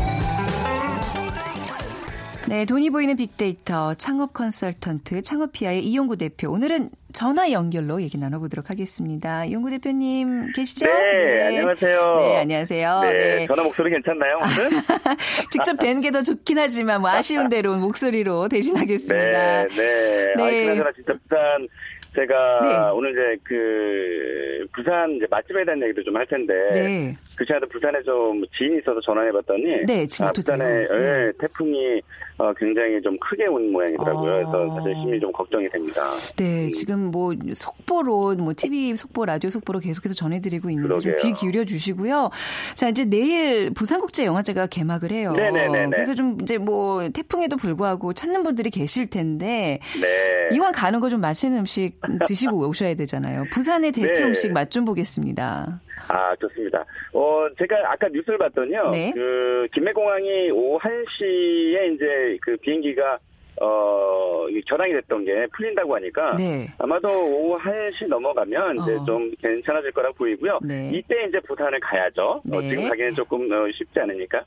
네, 2.49 2.65
돈이 2.65 2.89
보이는 2.91 3.15
빅데이터 3.17 3.93
창업 3.95 4.33
컨설턴트 4.33 5.21
창업피아의 5.21 5.85
이용구 5.85 6.17
대표. 6.17 6.51
오늘은 6.51 6.89
전화 7.13 7.53
연결로 7.53 8.01
얘기 8.01 8.17
나눠보도록 8.17 8.71
하겠습니다. 8.71 9.45
이용구 9.45 9.69
대표님 9.71 10.53
계시죠? 10.55 10.87
네, 10.87 11.43
안녕하세요. 11.47 12.15
네, 12.17 12.37
안녕하세요. 12.39 13.01
네, 13.03 13.13
네. 13.13 13.47
전화 13.47 13.63
목소리 13.65 13.91
괜찮나요, 13.91 14.39
오늘? 14.39 14.71
직접 15.53 15.77
뵌 15.79 16.01
게 16.01 16.11
더 16.11 16.23
좋긴 16.23 16.59
하지만 16.59 17.03
뭐 17.03 17.11
아쉬운 17.11 17.49
대로 17.51 17.77
목소리로 17.77 18.49
대신하겠습니다. 18.49 19.65
네, 19.67 19.69
네. 19.77 20.33
아, 20.43 20.47
네. 20.51 20.65
그나저나 20.65 20.93
진짜 20.93 21.13
부산, 21.29 21.69
제가 22.15 22.61
네. 22.63 22.91
오늘 22.95 23.11
이제 23.13 23.43
그, 23.45 24.67
부산 24.75 25.11
이제 25.17 25.27
맛집에 25.31 25.65
대한 25.67 25.83
얘기도 25.83 26.03
좀 26.03 26.17
할 26.17 26.27
텐데. 26.27 26.55
네. 26.73 27.17
그 27.37 27.45
시간에 27.45 27.67
부산에 27.71 28.03
좀 28.05 28.43
지인이 28.57 28.79
있어서 28.79 29.01
전화해봤더니. 29.03 29.85
네, 29.87 30.07
지금 30.07 30.27
아, 30.29 30.33
또 30.33 30.41
부산에 30.41 30.65
돼요. 30.65 30.89
네. 30.99 31.27
예, 31.27 31.33
태풍이 31.39 32.01
어, 32.39 32.53
굉장히 32.57 33.03
좀 33.03 33.17
크게 33.19 33.47
온 33.47 33.73
모양이더라고요. 33.73 34.31
아. 34.31 34.35
그래서 34.37 34.75
사실 34.77 34.95
심히 35.03 35.19
좀 35.19 35.33
걱정이 35.33 35.69
됩니다. 35.71 36.01
네, 36.37 36.67
음. 36.67 36.71
지금 36.71 37.11
뭐 37.11 37.35
속보로 37.53 38.37
뭐 38.37 38.53
TV 38.57 38.95
속보, 38.97 39.25
라디오 39.25 39.51
속보로 39.51 39.81
계속해서 39.81 40.15
전해드리고 40.15 40.71
있는데 40.71 40.99
좀. 41.01 41.13
귀 41.21 41.33
기울여 41.33 41.65
주시고요. 41.65 42.31
자, 42.77 42.89
이제 42.89 43.05
내일 43.05 43.73
부산국제영화제가 43.75 44.69
개막을 44.69 45.11
해요. 45.11 45.33
네네네네. 45.33 45.91
그래서 45.91 46.15
좀 46.15 46.39
이제 46.43 46.59
뭐 46.59 47.09
태풍에도 47.09 47.57
불구하고 47.57 48.13
찾는 48.13 48.45
분들이 48.45 48.71
계실 48.71 49.09
텐데 49.11 49.81
네. 50.01 50.49
이왕 50.57 50.73
가는 50.73 51.01
거 51.01 51.09
좀 51.09 51.21
맛있는 51.23 51.61
음식 51.61 51.95
드시고 52.27 52.69
오셔야 52.69 52.95
되잖아요. 52.95 53.45
부산의 53.51 53.93
대표 53.93 54.13
네. 54.13 54.23
음식 54.25 54.53
맛 54.53 54.71
좀 54.71 54.85
보겠습니다. 54.85 55.81
아, 56.09 56.35
좋습니다. 56.37 56.85
어, 57.13 57.47
제가 57.59 57.93
아까 57.93 58.09
뉴스를 58.09 58.39
봤더니요. 58.39 58.91
네. 58.91 59.13
그, 59.15 59.67
김해공항이 59.73 60.51
오후 60.51 60.79
1시에 60.79 61.95
이제 61.95 62.39
그 62.41 62.57
비행기가, 62.59 63.19
어, 63.61 64.47
이 64.51 64.61
결항이 64.63 64.93
됐던 64.93 65.25
게 65.25 65.47
풀린다고 65.57 65.97
하니까. 65.97 66.37
네. 66.37 66.69
아마도 66.79 67.09
오후 67.09 67.59
1시 67.59 68.07
넘어가면 68.07 68.79
이제 68.83 68.93
어. 68.95 69.05
좀 69.05 69.33
괜찮아질 69.43 69.91
거라 69.93 70.11
보이고요. 70.13 70.61
네. 70.63 70.91
이때 70.95 71.25
이제 71.25 71.41
부산을 71.41 71.81
가야죠. 71.81 72.43
어, 72.53 72.61
네. 72.61 72.69
지금 72.69 72.89
가기는 72.89 73.15
조금 73.15 73.51
어, 73.51 73.71
쉽지 73.73 73.99
않으니까. 74.01 74.39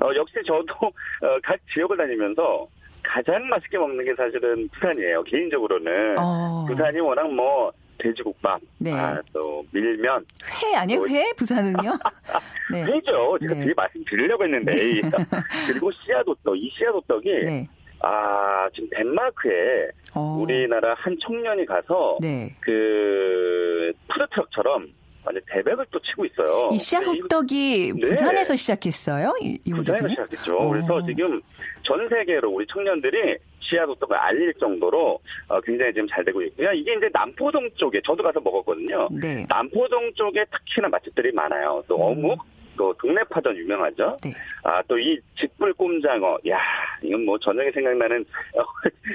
어, 0.00 0.10
역시 0.14 0.36
저도 0.46 0.74
어, 0.86 1.38
각 1.42 1.58
지역을 1.72 1.96
다니면서 1.96 2.68
가장 3.02 3.48
맛있게 3.48 3.78
먹는 3.78 4.04
게 4.04 4.14
사실은 4.14 4.68
부산이에요. 4.68 5.22
개인적으로는 5.24 6.16
어. 6.18 6.64
부산이 6.68 7.00
워낙 7.00 7.32
뭐 7.32 7.72
돼지국밥, 8.00 8.60
네. 8.78 8.92
아, 8.92 9.20
또 9.32 9.64
밀면, 9.72 10.24
회 10.44 10.76
아니에요? 10.76 11.06
회? 11.06 11.32
부산은요? 11.36 11.98
네. 12.72 12.84
회죠. 12.84 13.38
제가 13.40 13.54
네. 13.54 13.60
되게 13.60 13.74
말씀드리려고 13.74 14.44
했는데 14.44 14.72
그리고 15.68 15.90
씨앗호떡, 15.92 16.56
이 16.56 16.70
씨앗호떡이 16.70 17.30
네. 17.44 17.68
아 18.02 18.68
지금 18.74 18.88
덴마크에 18.90 19.90
어. 20.14 20.38
우리나라 20.40 20.94
한 20.94 21.16
청년이 21.20 21.66
가서 21.66 22.18
네. 22.20 22.54
그 22.60 23.92
푸드트럭처럼 24.08 24.88
완전 25.24 25.42
대백을 25.52 25.84
또 25.90 26.00
치고 26.00 26.24
있어요. 26.24 26.70
이 26.72 26.78
씨앗 26.78 27.02
네, 27.04 27.20
호떡이 27.20 27.92
네. 27.94 28.08
부산에서 28.08 28.56
시작했어요? 28.56 29.34
이, 29.42 29.58
이 29.64 29.70
부산에서? 29.70 30.08
시작했죠. 30.08 30.56
어. 30.56 30.70
그래서 30.70 31.04
지금 31.06 31.40
전 31.82 32.08
세계로 32.08 32.50
우리 32.50 32.66
청년들이 32.68 33.36
씨앗호떡을 33.60 34.16
알릴 34.16 34.54
정도로 34.54 35.18
어, 35.48 35.60
굉장히 35.60 35.92
지금 35.92 36.08
잘 36.08 36.24
되고 36.24 36.40
있고요. 36.42 36.72
이게 36.72 36.94
이제 36.94 37.08
남포동 37.12 37.70
쪽에 37.76 38.00
저도 38.04 38.22
가서 38.22 38.40
먹었거든요. 38.40 39.08
네. 39.20 39.44
남포동 39.48 40.12
쪽에 40.14 40.44
특히나 40.50 40.88
맛집들이 40.88 41.32
많아요. 41.32 41.82
또 41.88 41.96
어묵, 41.96 42.38
또 42.76 42.94
동네 42.98 43.22
파전 43.28 43.54
유명하죠. 43.56 44.16
네. 44.24 44.32
아, 44.64 44.82
또 44.82 44.96
이 44.98 45.18
직불 45.38 45.74
꼼장어. 45.74 46.38
야, 46.48 46.58
이건 47.02 47.24
뭐 47.24 47.38
저녁에 47.38 47.70
생각나는 47.72 48.24
어, 48.56 48.62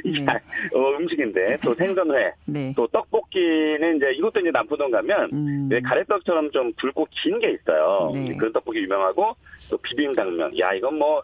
이 0.03 0.11
네. 0.25 0.33
어, 0.73 0.89
음식인데 0.97 1.57
또 1.63 1.73
생선회, 1.75 2.31
네. 2.45 2.73
또 2.75 2.85
떡볶이는 2.87 3.97
이제 3.97 4.11
이것도 4.13 4.39
이제 4.41 4.51
남포동 4.51 4.91
가면 4.91 5.29
음. 5.33 5.67
왜 5.71 5.79
가래떡처럼 5.81 6.51
좀 6.51 6.71
굵고 6.73 7.07
긴 7.11 7.39
게 7.39 7.51
있어요. 7.51 8.11
네. 8.13 8.35
그런 8.37 8.53
떡볶이 8.53 8.79
유명하고 8.79 9.35
또 9.69 9.77
비빔당면. 9.77 10.57
야, 10.59 10.73
이건 10.73 10.97
뭐 10.99 11.21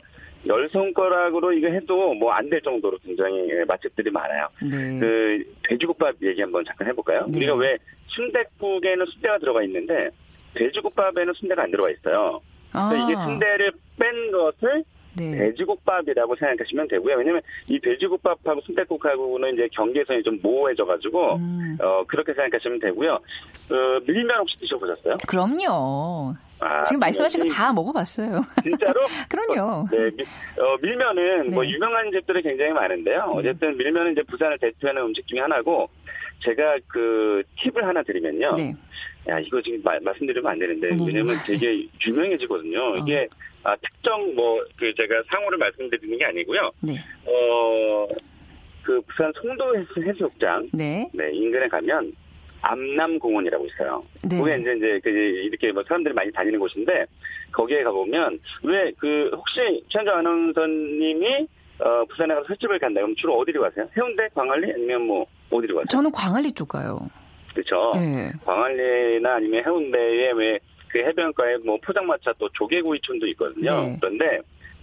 열 0.48 0.68
손가락으로 0.70 1.54
이거 1.54 1.68
해도 1.68 2.14
뭐 2.16 2.34
안 2.34 2.50
될 2.50 2.62
정도로 2.62 2.98
굉장히 3.06 3.50
예, 3.50 3.64
맛집들이 3.66 4.10
많아요. 4.12 4.48
네. 4.64 5.00
그 5.00 5.44
돼지국밥 5.70 6.16
얘기 6.24 6.42
한번 6.42 6.66
잠깐 6.66 6.88
해볼까요? 6.88 7.26
네. 7.28 7.38
우리가 7.38 7.56
왜 7.56 7.78
순댓국에는 8.08 9.06
순대가 9.06 9.38
들어가 9.38 9.64
있는데 9.64 10.10
돼지국밥에는 10.56 11.34
순대가 11.34 11.64
안 11.64 11.72
들어가 11.72 11.90
있어요. 11.92 12.42
아. 12.74 12.92
이게 12.94 13.16
순대를 13.16 13.72
뺀 14.00 14.32
것을 14.32 14.84
네. 15.16 15.32
돼지국밥이라고 15.36 16.36
생각하시면 16.36 16.88
되고요. 16.88 17.16
왜냐면 17.18 17.42
이 17.68 17.80
돼지국밥하고 17.80 18.62
순댓국하고는 18.62 19.54
이제 19.56 19.68
경계선이 19.74 20.24
좀 20.24 20.40
모호해져가지고 20.42 21.36
음. 21.36 21.78
어 21.82 22.04
그렇게 22.08 22.34
생각하시면 22.34 22.80
되고요. 22.80 23.14
어, 23.14 24.00
밀면 24.08 24.40
혹시 24.40 24.58
드셔보셨어요? 24.58 25.18
그럼요. 25.28 26.34
아, 26.60 26.84
지금 26.84 27.00
말씀하신 27.00 27.42
거 27.42 27.46
이- 27.48 27.50
다 27.50 27.74
먹어봤어요. 27.74 28.42
진짜로? 28.62 29.02
그럼요. 29.30 29.88
네, 29.92 29.98
미- 30.16 30.24
어, 30.62 30.78
밀면은 30.82 31.50
뭐 31.52 31.64
네. 31.64 31.70
유명한 31.72 32.12
집들이 32.12 32.42
굉장히 32.44 32.72
많은데요. 32.72 33.32
어쨌든 33.36 33.76
밀면은 33.78 34.12
이제 34.12 34.22
부산을 34.24 34.58
대표하는 34.60 35.02
음식 35.04 35.26
중에 35.28 35.40
하나고 35.40 35.90
제가 36.44 36.78
그 36.88 37.44
팁을 37.62 37.86
하나 37.86 38.02
드리면요. 38.04 38.56
네. 38.56 38.74
야 39.30 39.40
이거 39.40 39.62
지금 39.62 39.82
말, 39.84 40.00
말씀드리면 40.02 40.52
안 40.52 40.58
되는데 40.60 40.90
어머, 40.94 41.06
왜냐면. 41.06 41.36
되게 41.46 41.86
유명해지거든요. 42.06 42.98
이게 42.98 43.28
아, 43.64 43.76
특정 43.78 44.34
뭐 44.36 44.60
그 44.78 44.94
제가 44.96 45.22
상호를 45.32 45.58
말씀드리는 45.60 46.18
게 46.18 46.26
아니고요. 46.26 46.72
네. 46.82 46.96
어 47.26 48.08
그 48.84 49.00
부산 49.02 49.32
송도 49.40 49.78
해수- 49.78 50.02
해수욕장 50.02 50.68
네. 50.74 51.08
네 51.14 51.30
인근에 51.32 51.68
가면 51.68 52.12
암남공원이라고 52.64 53.66
있어요. 53.68 54.04
네. 54.28 54.40
거기 54.40 54.60
이제 54.60 54.74
이제 54.76 55.00
그 55.04 55.10
이렇게 55.12 55.72
뭐 55.72 55.84
사람들이 55.88 56.14
많이 56.16 56.32
다니는 56.32 56.60
곳인데 56.60 57.06
거기에 57.52 57.84
가보면 57.84 58.40
왜 58.64 58.92
그 58.98 59.30
혹시 59.34 59.84
최현정 59.90 60.18
아나운서님이 60.18 61.48
어 61.84 62.06
부산에 62.06 62.34
가서 62.36 62.46
술집을 62.48 62.80
간다 62.80 63.00
그러면 63.00 63.16
주로 63.18 63.38
어디로 63.40 63.62
가세요? 63.62 63.88
해운대, 63.98 64.28
광안리 64.36 64.72
아니면 64.72 65.02
뭐 65.02 65.26
어디로 65.50 65.76
가세요? 65.76 65.86
저는 65.90 66.12
광안리 66.12 66.52
쪽 66.54 66.68
가요. 66.70 67.10
그렇죠. 67.54 67.92
네. 67.96 68.32
광안리나 68.46 69.36
아니면 69.36 69.64
해운대에 69.66 70.32
왜 70.34 70.60
그 70.92 70.98
해변가에 71.00 71.56
뭐 71.66 71.78
포장마차 71.82 72.34
또 72.38 72.50
조개구이촌도 72.50 73.26
있거든요. 73.28 73.82
네. 73.82 73.98
그런데 74.02 74.42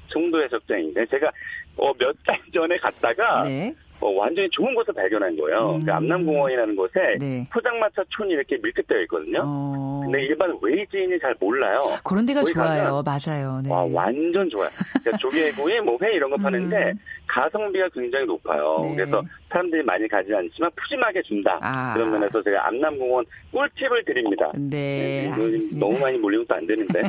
송도 0.09 0.43
해수욕장인데 0.43 1.05
제가 1.05 1.31
어, 1.77 1.93
몇 1.99 2.17
달 2.25 2.41
전에 2.51 2.79
갔다가 2.79 3.43
네. 3.45 3.75
어, 4.01 4.11
완전히 4.11 4.49
좋은 4.51 4.75
곳을 4.75 4.95
발견한 4.95 5.37
거예요. 5.37 5.77
음. 5.77 5.85
그 5.85 5.93
암남공원이라는 5.93 6.77
곳에 6.77 7.17
네. 7.19 7.45
포장마차 7.53 8.03
촌이 8.11 8.33
이렇게 8.33 8.57
밀집되어 8.63 9.01
있거든요. 9.03 9.41
어. 9.45 10.01
근데 10.05 10.23
일반 10.23 10.57
외지인이 10.63 11.19
잘 11.21 11.35
몰라요. 11.41 11.99
그런 12.05 12.25
데가 12.25 12.45
좋아요. 12.45 13.03
맞아요. 13.05 13.61
네. 13.65 13.71
와 13.71 13.87
완전 13.93 14.49
좋아요. 14.49 14.69
그러니까 15.01 15.17
조개구이, 15.19 15.81
뭐 15.81 15.99
회 16.01 16.13
이런 16.15 16.31
거 16.31 16.37
파는데 16.37 16.77
음. 16.93 16.99
가성비가 17.27 17.89
굉장히 17.93 18.25
높아요. 18.27 18.79
네. 18.83 18.95
그래서 18.95 19.21
사람들이 19.51 19.83
많이 19.83 20.07
가지 20.09 20.35
않지만 20.35 20.71
푸짐하게 20.77 21.23
준다. 21.23 21.59
아. 21.63 21.95
그런 21.95 22.13
면에서 22.13 22.43
제가 22.43 22.69
암남공원 22.69 23.25
꿀팁을 23.53 24.05
드립니다. 24.05 24.53
네, 24.55 25.31
이거 25.33 25.45
알겠습니다. 25.45 25.79
너무 25.87 25.99
많이 25.99 26.19
몰리면 26.19 26.47
또 26.47 26.59
안 26.59 26.67
되는데. 26.67 27.01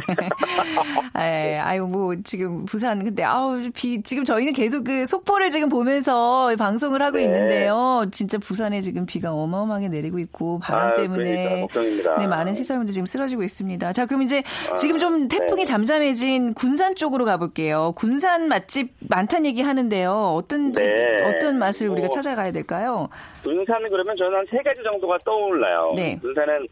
에, 1.17 1.57
아유, 1.59 1.87
뭐, 1.87 2.15
지금 2.23 2.65
부산, 2.65 3.03
근데, 3.03 3.23
아우, 3.23 3.69
비, 3.73 4.01
지금 4.03 4.23
저희는 4.23 4.53
계속 4.53 4.83
그 4.83 5.05
속보를 5.05 5.49
지금 5.49 5.69
보면서 5.69 6.55
방송을 6.57 7.01
하고 7.01 7.17
네. 7.17 7.23
있는데요. 7.23 8.05
진짜 8.11 8.37
부산에 8.37 8.81
지금 8.81 9.05
비가 9.05 9.33
어마어마하게 9.33 9.89
내리고 9.89 10.19
있고, 10.19 10.59
바람 10.59 10.89
아, 10.89 10.93
때문에. 10.93 11.67
그러니까. 11.71 12.17
네, 12.17 12.27
많은 12.27 12.53
시설물도 12.53 12.91
지금 12.91 13.05
쓰러지고 13.05 13.43
있습니다. 13.43 13.91
자, 13.93 14.05
그럼 14.05 14.21
이제 14.21 14.43
지금 14.77 14.97
좀 14.97 15.27
태풍이 15.27 15.63
네. 15.63 15.65
잠잠해진 15.65 16.53
군산 16.53 16.95
쪽으로 16.95 17.25
가볼게요. 17.25 17.93
군산 17.95 18.47
맛집 18.47 18.91
많다는 19.09 19.47
얘기 19.47 19.61
하는데요. 19.61 20.11
어떤 20.11 20.71
집, 20.73 20.83
네. 20.85 21.23
어떤 21.25 21.57
맛을 21.57 21.89
우리가 21.89 22.07
뭐, 22.07 22.09
찾아가야 22.29 22.51
될까요? 22.51 23.09
군산은 23.43 23.89
그러면 23.89 24.15
저는 24.15 24.37
한 24.37 24.45
세 24.49 24.57
가지 24.63 24.81
정도가 24.83 25.17
떠올라요. 25.25 25.93
네. 25.95 26.17
군산은 26.21 26.65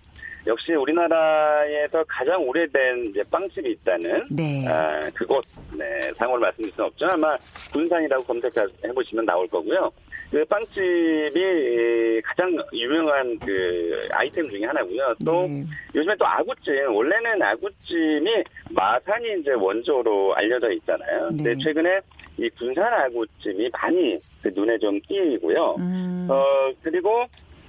역시 0.48 0.74
우리나라에서 0.74 2.04
가장 2.08 2.42
오래된 2.48 3.08
이제 3.10 3.22
빵집이 3.30 3.70
있다는 3.72 4.24
네. 4.32 4.66
아, 4.68 5.10
그곳 5.14 5.44
네, 5.78 5.86
상호를 6.16 6.40
말씀드릴 6.42 6.72
수는 6.74 6.88
없죠. 6.88 7.06
아마 7.08 7.38
군산이라고 7.72 8.24
검색해 8.24 8.94
보시면 8.96 9.26
나올 9.26 9.48
거고요. 9.48 9.92
그 10.32 10.44
빵집이 10.46 12.22
가장 12.24 12.58
유명한 12.74 13.38
그 13.40 14.02
아이템 14.12 14.50
중에 14.50 14.66
하나고요. 14.66 15.16
또 15.26 15.44
네. 15.48 15.64
요즘에 15.96 16.16
또 16.18 16.26
아구찜 16.26 16.96
원래는 16.96 17.42
아구찜이 17.44 18.44
마산이 18.72 19.40
이제 19.42 19.52
원조로 19.52 20.34
알려져 20.36 20.72
있잖아요. 20.72 21.28
근데 21.30 21.54
네. 21.56 21.64
최근에 21.64 22.00
이 22.38 22.50
군산 22.58 22.86
아구찜이 22.94 23.70
많이 23.72 24.18
그 24.42 24.52
눈에 24.54 24.78
좀 24.78 25.00
띄이고요. 25.08 25.76
음, 25.80 26.28
어 26.30 26.44
그리고 26.84 27.26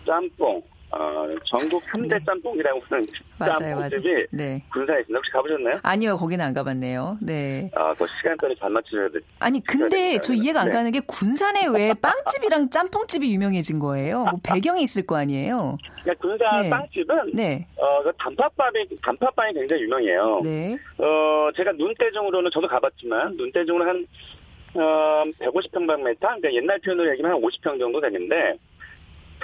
짬뽕 0.06 0.62
어 0.90 1.26
전국 1.44 1.82
3대 1.84 2.24
짬뽕이라고 2.24 2.80
하는. 2.88 3.06
짬뽕집이 3.38 4.26
네. 4.30 4.62
군산에 4.72 5.00
있습니다. 5.00 5.18
혹시 5.18 5.30
가보셨나요? 5.32 5.78
아니요, 5.82 6.16
거기는 6.16 6.42
안 6.44 6.54
가봤네요. 6.54 7.18
네. 7.20 7.70
아, 7.74 7.92
그 7.94 8.06
시간대를 8.18 8.56
잘 8.56 8.70
맞추셔야 8.70 9.08
돼. 9.10 9.18
아니 9.38 9.62
근데 9.64 9.96
됩니다. 9.96 10.22
저 10.22 10.32
이해가 10.32 10.60
안 10.62 10.66
네. 10.68 10.72
가는 10.72 10.90
게 10.90 11.00
군산에 11.06 11.66
왜 11.66 11.92
빵집이랑 11.94 12.70
짬뽕집이 12.70 13.30
유명해진 13.32 13.78
거예요? 13.78 14.24
뭐 14.24 14.40
배경이 14.42 14.82
있을 14.82 15.04
거 15.06 15.16
아니에요? 15.16 15.76
그러니까 16.02 16.26
군산 16.26 16.62
네. 16.62 16.70
빵집은 16.70 17.30
네, 17.34 17.66
어, 17.76 18.02
그 18.02 18.12
단팥빵이 18.18 18.86
단팥빵이 19.02 19.52
굉장히 19.54 19.82
유명해요. 19.82 20.40
네, 20.42 20.76
어, 20.98 21.50
제가 21.54 21.72
눈대중으로는 21.72 22.50
저도 22.50 22.66
가봤지만 22.66 23.36
눈대중으로 23.36 23.84
한 23.86 24.06
어, 24.74 25.22
150평방미터, 25.40 26.20
그러니까 26.20 26.52
옛날 26.52 26.78
표현으로 26.80 27.10
얘기하면 27.12 27.36
한 27.36 27.42
50평 27.42 27.78
정도 27.78 28.00
되는데 28.00 28.54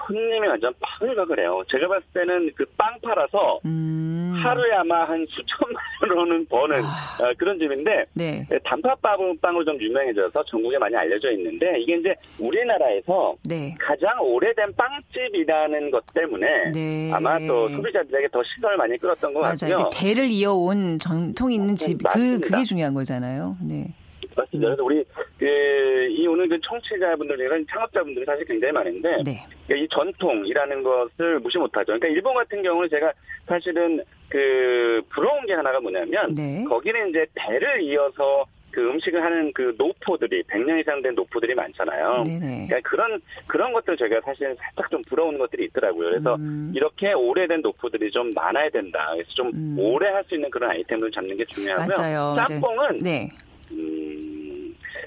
손님이 0.06 0.46
완전 0.48 0.72
파글파글 0.80 1.38
해요. 1.40 1.62
제가 1.70 1.88
봤을 1.88 2.04
때는 2.12 2.50
그 2.56 2.64
빵 2.76 2.98
팔아서 3.00 3.60
음, 3.64 4.34
하루에 4.42 4.72
아마 4.74 5.04
한 5.04 5.24
수천만 5.30 5.76
원은 6.18 6.46
버는 6.48 6.82
어, 6.82 7.32
그런 7.38 7.58
집인데 7.58 8.04
네, 8.12 8.44
단팥빵으로 8.64 9.64
좀 9.64 9.80
유명해져서 9.80 10.44
전국에 10.44 10.76
많이 10.76 10.94
알려져 10.96 11.30
있는데 11.32 11.78
이게 11.80 11.96
이제 11.96 12.14
우리나라에서 12.40 13.36
네, 13.44 13.74
가장 13.78 14.20
오래된 14.20 14.74
빵집이라는 14.76 15.90
것 15.92 16.04
때문에 16.12 16.72
네. 16.72 17.10
아마 17.14 17.38
또 17.46 17.68
소비자들에게 17.70 18.28
더 18.28 18.42
시선을 18.42 18.76
많이 18.76 18.98
끌었던 18.98 19.32
것 19.32 19.40
맞아요. 19.40 19.54
같고요. 19.54 19.90
그 19.90 19.90
대를 19.96 20.26
이어온 20.26 20.98
전통 20.98 21.50
있는 21.52 21.76
집, 21.76 21.98
그. 22.12 22.40
그게 22.40 22.64
중요한 22.64 22.92
거잖아요. 22.92 23.56
네, 23.62 23.94
맞습니다. 24.36 24.68
그래서 24.68 24.84
우리 24.84 25.04
그 25.38 25.84
이 26.10 26.26
오늘 26.26 26.48
그 26.48 26.60
청취자분들 26.60 27.36
중에 27.36 27.48
창업자분들이 27.70 28.24
사실 28.24 28.44
굉장히 28.44 28.72
많은데 28.72 29.22
네, 29.24 29.44
그러니까 29.66 29.76
이 29.84 29.88
전통이라는 29.90 30.82
것을 30.82 31.40
무시 31.40 31.58
못하죠. 31.58 31.86
그러니까 31.86 32.08
일본 32.08 32.34
같은 32.34 32.62
경우는 32.62 32.88
제가 32.88 33.12
사실은 33.46 34.02
그 34.28 35.02
부러운 35.10 35.44
게 35.46 35.54
하나가 35.54 35.80
뭐냐면 35.80 36.34
네. 36.34 36.64
거기는 36.68 37.10
이제 37.10 37.26
배를 37.34 37.82
이어서 37.82 38.44
그 38.70 38.80
음식을 38.90 39.22
하는 39.22 39.52
그 39.52 39.74
노포들이 39.78 40.42
100년 40.44 40.80
이상 40.80 41.00
된 41.00 41.14
노포들이 41.14 41.54
많잖아요. 41.54 42.24
네, 42.26 42.38
네. 42.38 42.66
그러니까 42.66 42.88
그런 42.88 43.20
그런 43.46 43.72
것들 43.72 43.96
제가 43.96 44.20
사실 44.24 44.54
살짝 44.58 44.90
좀 44.90 45.00
부러운 45.08 45.38
것들이 45.38 45.64
있더라고요. 45.66 46.10
그래서 46.10 46.34
음. 46.36 46.72
이렇게 46.74 47.12
오래된 47.12 47.60
노포들이 47.62 48.10
좀 48.10 48.30
많아야 48.34 48.68
된다. 48.70 49.10
그래서 49.12 49.30
좀 49.34 49.48
음. 49.54 49.76
오래 49.78 50.08
할 50.10 50.24
수 50.24 50.34
있는 50.34 50.50
그런 50.50 50.70
아이템을 50.70 51.10
잡는 51.12 51.36
게 51.36 51.44
중요하고요. 51.44 51.94
맞아요. 51.96 52.36
짬뽕은 52.48 52.98
네, 52.98 53.28
음, 53.72 54.03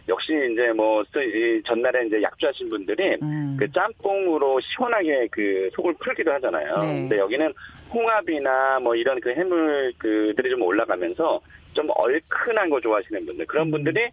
역시 0.08 0.34
이제 0.52 0.72
뭐 0.72 1.04
전날에 1.66 2.06
이제 2.08 2.22
약주하신 2.22 2.70
분들이 2.70 3.18
음. 3.22 3.58
그 3.60 3.70
짬뽕으로 3.72 4.60
시원하게 4.62 5.28
그 5.32 5.70
속을 5.74 5.96
풀기도 6.00 6.32
하잖아요. 6.34 6.78
네. 6.78 6.86
근데 7.02 7.18
여기는 7.18 7.54
홍합이나 7.94 8.80
뭐 8.80 8.96
이런 8.96 9.20
그 9.20 9.32
해물 9.32 9.94
그들이 9.98 10.50
좀 10.50 10.62
올라가면서 10.62 11.42
좀 11.74 11.88
얼큰한 11.94 12.70
거 12.70 12.80
좋아하시는 12.80 13.26
분들 13.26 13.44
음. 13.44 13.48
그런 13.48 13.72
분들이 13.72 14.10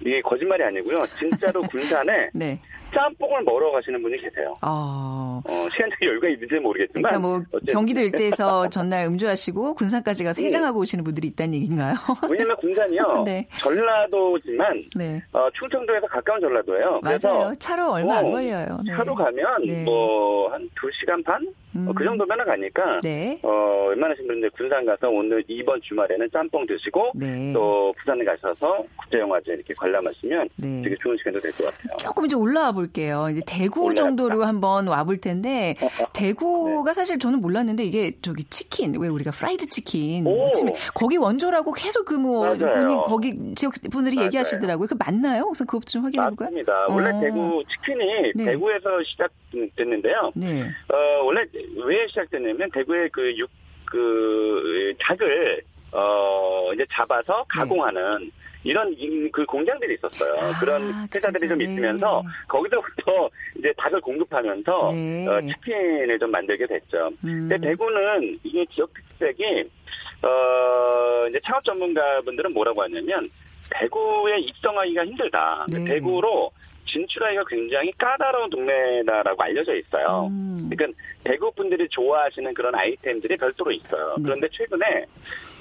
이게 0.00 0.20
거짓말이 0.20 0.62
아니고요. 0.62 1.04
진짜로 1.18 1.62
군산에 1.70 2.30
네. 2.32 2.60
짬뽕을 2.92 3.42
먹으러 3.44 3.70
가시는 3.72 4.02
분이 4.02 4.16
계세요. 4.18 4.56
어. 4.62 5.40
어, 5.44 5.68
시간적 5.70 6.02
여유가 6.02 6.28
있는지 6.28 6.54
모르겠지만 6.56 7.02
그러니까 7.02 7.18
뭐 7.18 7.36
어쨌든 7.52 7.72
경기도 7.74 8.00
일대에서 8.02 8.68
전날 8.70 9.04
음주하시고 9.06 9.74
군산까지 9.74 10.24
가서 10.24 10.42
해장하고 10.42 10.80
오시는 10.80 11.04
분들이 11.04 11.28
있다는 11.28 11.54
얘기인가요? 11.54 11.94
왜냐면 12.30 12.56
군산이요. 12.56 13.22
네. 13.26 13.46
전라도지만 13.60 14.82
네. 14.96 15.22
어, 15.32 15.48
충청도에서 15.60 16.06
가까운 16.06 16.40
전라도예요. 16.40 17.00
맞아요. 17.02 17.52
차로 17.58 17.92
얼마 17.92 18.18
안 18.18 18.26
어, 18.26 18.30
걸려요. 18.32 18.78
네. 18.86 18.92
차로 18.94 19.14
가면 19.14 19.66
네. 19.66 19.84
뭐한 19.84 20.68
2시간 20.74 21.24
반? 21.24 21.46
어, 21.86 21.92
그 21.94 22.02
음. 22.02 22.06
정도면 22.06 22.44
가니까 22.46 22.98
네. 23.02 23.38
어, 23.44 23.86
웬만하신 23.90 24.26
분들 24.26 24.50
군산 24.50 24.84
가서 24.86 25.08
오늘 25.08 25.44
이번 25.48 25.80
주말에는 25.82 26.28
짬뽕 26.32 26.66
드시고 26.66 27.12
네. 27.14 27.52
또 27.52 27.92
부산에 27.98 28.24
가셔서 28.24 28.84
국제영화제 28.96 29.52
이렇게 29.52 29.74
관람하시면 29.74 30.48
네. 30.56 30.82
되게 30.82 30.96
좋은 31.00 31.16
시간도 31.18 31.40
될 31.40 31.52
것 31.52 31.64
같아요. 31.66 31.96
조금 31.98 32.24
이제 32.26 32.36
올라와 32.36 32.72
볼게요. 32.72 33.28
이제 33.30 33.40
대구 33.46 33.80
올라갑니다. 33.84 34.02
정도로 34.02 34.44
한번 34.44 34.86
와볼 34.88 35.18
텐데 35.18 35.76
대구가 36.14 36.92
사실 36.94 37.18
저는 37.18 37.40
몰랐는데 37.40 37.84
이게 37.84 38.12
저기 38.22 38.44
치킨 38.44 38.94
왜 39.00 39.08
우리가 39.08 39.30
프라이드 39.30 39.66
치킨 39.68 40.26
오. 40.26 40.48
아침에 40.48 40.74
거기 40.94 41.16
원조라고 41.16 41.72
계속 41.72 42.04
그 42.04 42.14
뭐. 42.14 42.48
본인 42.48 42.96
거기 43.06 43.54
지역 43.54 43.72
분들이 43.90 44.16
맞아요. 44.16 44.26
얘기하시더라고요. 44.26 44.86
그 44.88 44.96
맞나요? 44.98 45.44
우선 45.50 45.66
그것 45.66 45.86
좀 45.86 46.04
확인해 46.04 46.24
볼까요? 46.28 46.46
맞습니다. 46.48 46.86
원래 46.88 47.10
어. 47.10 47.20
대구 47.20 47.62
치킨이 47.68 48.32
네. 48.34 48.44
대구에서 48.44 49.02
시작 49.04 49.30
됐는데요. 49.76 50.32
네. 50.34 50.62
어, 50.92 51.22
원래 51.24 51.44
왜 51.84 52.06
시작됐냐면 52.08 52.70
대구의 52.70 53.08
그 53.10 53.36
육, 53.36 53.50
그, 53.86 54.92
닭을, 55.00 55.62
어, 55.92 56.70
이제 56.74 56.84
잡아서 56.90 57.44
가공하는 57.48 58.30
이런 58.64 58.92
이- 58.92 59.30
그 59.30 59.44
공장들이 59.46 59.94
있었어요. 59.94 60.34
아, 60.34 60.58
그런 60.60 60.82
회사들이 61.14 61.48
좀 61.48 61.56
그래서, 61.58 61.72
있으면서 61.72 62.22
네. 62.24 62.30
거기서부터 62.48 63.30
이제 63.58 63.72
닭을 63.76 64.00
공급하면서 64.00 64.90
네. 64.92 65.26
어, 65.28 65.40
치킨을 65.40 66.18
좀 66.18 66.30
만들게 66.30 66.66
됐죠. 66.66 67.08
음. 67.24 67.48
근데 67.48 67.58
대구는 67.68 68.38
이게 68.42 68.66
지역 68.66 68.90
특색이, 68.92 69.64
어, 70.22 71.26
이제 71.28 71.40
창업 71.44 71.64
전문가분들은 71.64 72.52
뭐라고 72.52 72.82
하냐면 72.82 73.30
대구에 73.70 74.38
입성하기가 74.40 75.06
힘들다. 75.06 75.66
네. 75.70 75.84
대구로 75.84 76.50
진출하기가 76.88 77.44
굉장히 77.48 77.92
까다로운 77.92 78.50
동네다라고 78.50 79.42
알려져 79.42 79.74
있어요. 79.74 80.28
음. 80.30 80.68
그러니까 80.70 80.98
대구 81.24 81.52
분들이 81.52 81.88
좋아하시는 81.88 82.52
그런 82.54 82.74
아이템들이 82.74 83.36
별도로 83.36 83.70
있어요. 83.70 84.14
네. 84.18 84.22
그런데 84.24 84.48
최근에 84.50 85.04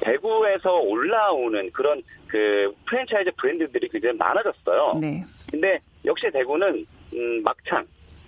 대구에서 0.01 0.79
올라오는 0.79 1.71
그런 1.71 2.01
그 2.27 2.73
프랜차이즈 2.85 3.31
브랜드들이 3.37 3.89
굉장히 3.89 4.17
많아졌어요. 4.17 4.99
네. 4.99 5.23
근데 5.51 5.79
역시 6.05 6.29
대구는 6.31 6.85
음, 7.13 7.43
막창. 7.43 7.85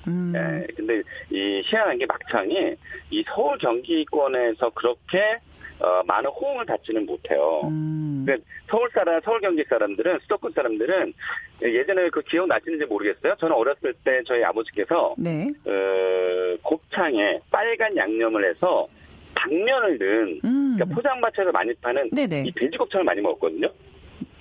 음. 0.07 0.33
예, 0.35 0.73
근데 0.73 1.01
이 1.29 1.61
희한한 1.65 1.97
게 1.97 2.05
막창이 2.05 2.71
이 3.11 3.23
서울 3.27 3.57
경기권에서 3.57 4.69
그렇게 4.71 5.39
어, 5.79 6.03
많은 6.05 6.29
호응을 6.29 6.65
받지는 6.65 7.05
못해요. 7.05 7.61
음. 7.65 8.23
근데 8.25 8.43
서울 8.69 8.89
사람, 8.93 9.19
서울 9.21 9.39
경기 9.39 9.63
사람들은 9.63 10.19
수도권 10.19 10.51
사람들은 10.51 11.13
예전에 11.61 12.09
그 12.09 12.21
기억 12.21 12.47
나시는지 12.47 12.85
모르겠어요. 12.85 13.35
저는 13.39 13.55
어렸을 13.55 13.93
때 14.03 14.21
저희 14.25 14.43
아버지께서 14.43 15.15
네. 15.17 15.47
어, 15.65 16.57
곱창에 16.61 17.39
빨간 17.49 17.95
양념을 17.95 18.49
해서 18.49 18.87
당면을 19.35 19.97
넣은 19.97 20.41
음. 20.43 20.75
그러니까 20.75 20.95
포장마차에서 20.95 21.51
많이 21.51 21.73
파는 21.75 22.09
네네. 22.11 22.43
이 22.47 22.51
돼지곱창을 22.51 23.05
많이 23.05 23.21
먹었거든요. 23.21 23.67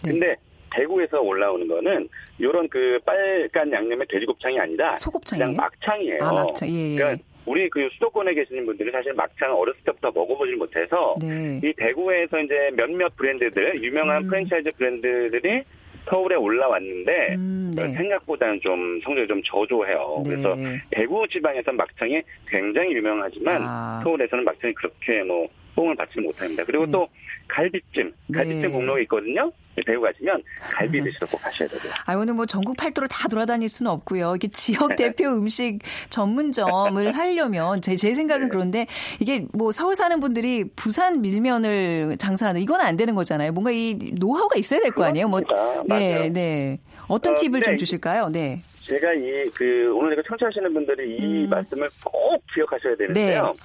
네. 0.05 0.11
근데 0.11 0.37
대구에서 0.71 1.21
올라오는 1.21 1.67
거는 1.67 2.09
요런 2.41 2.69
그 2.69 2.99
빨간 3.05 3.73
양념의 3.73 4.07
돼지곱창이 4.09 4.59
아니라 4.59 4.95
소곱창이에요? 4.95 5.47
그냥 5.47 5.57
막창이에요. 5.57 6.19
아, 6.21 6.33
막창. 6.33 6.69
예, 6.69 6.93
예. 6.93 6.97
그러니까 6.97 7.25
우리 7.49 7.69
그 7.71 7.89
수도권에 7.95 8.35
계시는 8.35 8.67
분들은 8.67 8.93
사실 8.93 9.13
막창을 9.15 9.55
어렸을 9.57 9.81
때부터 9.85 10.11
먹어보질 10.15 10.57
못해서 10.57 11.17
네. 11.21 11.61
이 11.65 11.73
대구에서 11.73 12.41
이제 12.41 12.71
몇몇 12.75 13.17
브랜드들 13.17 13.83
유명한 13.83 14.25
음. 14.25 14.29
프랜차이즈 14.29 14.71
브랜드들이 14.77 15.63
서울에 16.09 16.37
올라왔는데 16.37 17.35
음, 17.37 17.75
어, 17.79 17.83
네. 17.83 17.93
생각보다는 17.93 18.61
좀 18.61 19.01
성적이 19.03 19.29
좀 19.29 19.43
저조해요. 19.45 20.23
네. 20.25 20.31
그래서 20.31 20.57
대구 20.91 21.27
지방에서 21.29 21.73
막창이 21.73 22.23
굉장히 22.49 22.93
유명하지만 22.93 23.63
아. 23.63 24.01
서울에서는 24.05 24.45
막창이 24.45 24.75
그렇게 24.75 25.23
뭐 25.23 25.49
호응을 25.79 25.95
받지 25.97 26.21
못합니다. 26.21 26.65
그리고 26.65 26.85
네. 26.87 26.91
또 26.93 27.09
갈비찜, 27.47 28.13
갈비찜 28.35 28.63
네. 28.63 28.69
공로가 28.69 29.01
있거든요. 29.01 29.51
대구 29.87 30.03
가시면 30.03 30.43
갈비 30.61 31.01
드시러 31.01 31.27
꼭 31.29 31.41
가셔야 31.41 31.69
되고요. 31.69 31.93
아, 32.05 32.15
오늘 32.17 32.35
뭐 32.35 32.45
전국 32.47 32.77
팔도를 32.77 33.09
다 33.09 33.29
돌아다닐 33.29 33.69
수는 33.69 33.93
없고요. 33.93 34.35
이게 34.37 34.49
지역 34.49 34.89
네. 34.89 34.97
대표 34.97 35.29
음식 35.29 35.79
전문점을 36.11 37.13
하려면 37.17 37.81
제, 37.81 37.95
제 37.97 38.13
생각은 38.13 38.47
네. 38.47 38.51
그런데 38.51 38.87
이게 39.21 39.47
뭐 39.53 39.71
서울 39.71 39.95
사는 39.95 40.19
분들이 40.19 40.65
부산 40.77 41.23
밀면을 41.23 42.17
장사하는 42.19 42.61
이건 42.61 42.81
안 42.81 42.97
되는 42.97 43.15
거잖아요. 43.15 43.53
뭔가 43.53 43.71
이 43.71 43.97
노하우가 44.19 44.59
있어야 44.59 44.81
될 44.81 44.91
거 44.91 45.05
아니에요. 45.05 45.29
뭐. 45.29 45.41
네, 45.41 45.47
맞아요. 45.87 46.33
네. 46.33 46.79
어떤 47.07 47.35
어, 47.35 47.37
팁을 47.37 47.63
좀 47.63 47.75
네. 47.75 47.77
주실까요? 47.77 48.29
네. 48.31 48.61
제가 48.83 49.13
이 49.15 49.45
그 49.55 49.93
오늘 49.95 50.13
이거 50.15 50.23
청취하시는 50.23 50.73
분들이 50.75 51.17
이 51.17 51.45
음. 51.45 51.51
말씀을 51.51 51.89
꼭 52.05 52.43
기억하셔야 52.55 52.97
되는데요. 52.97 53.53
네. 53.55 53.61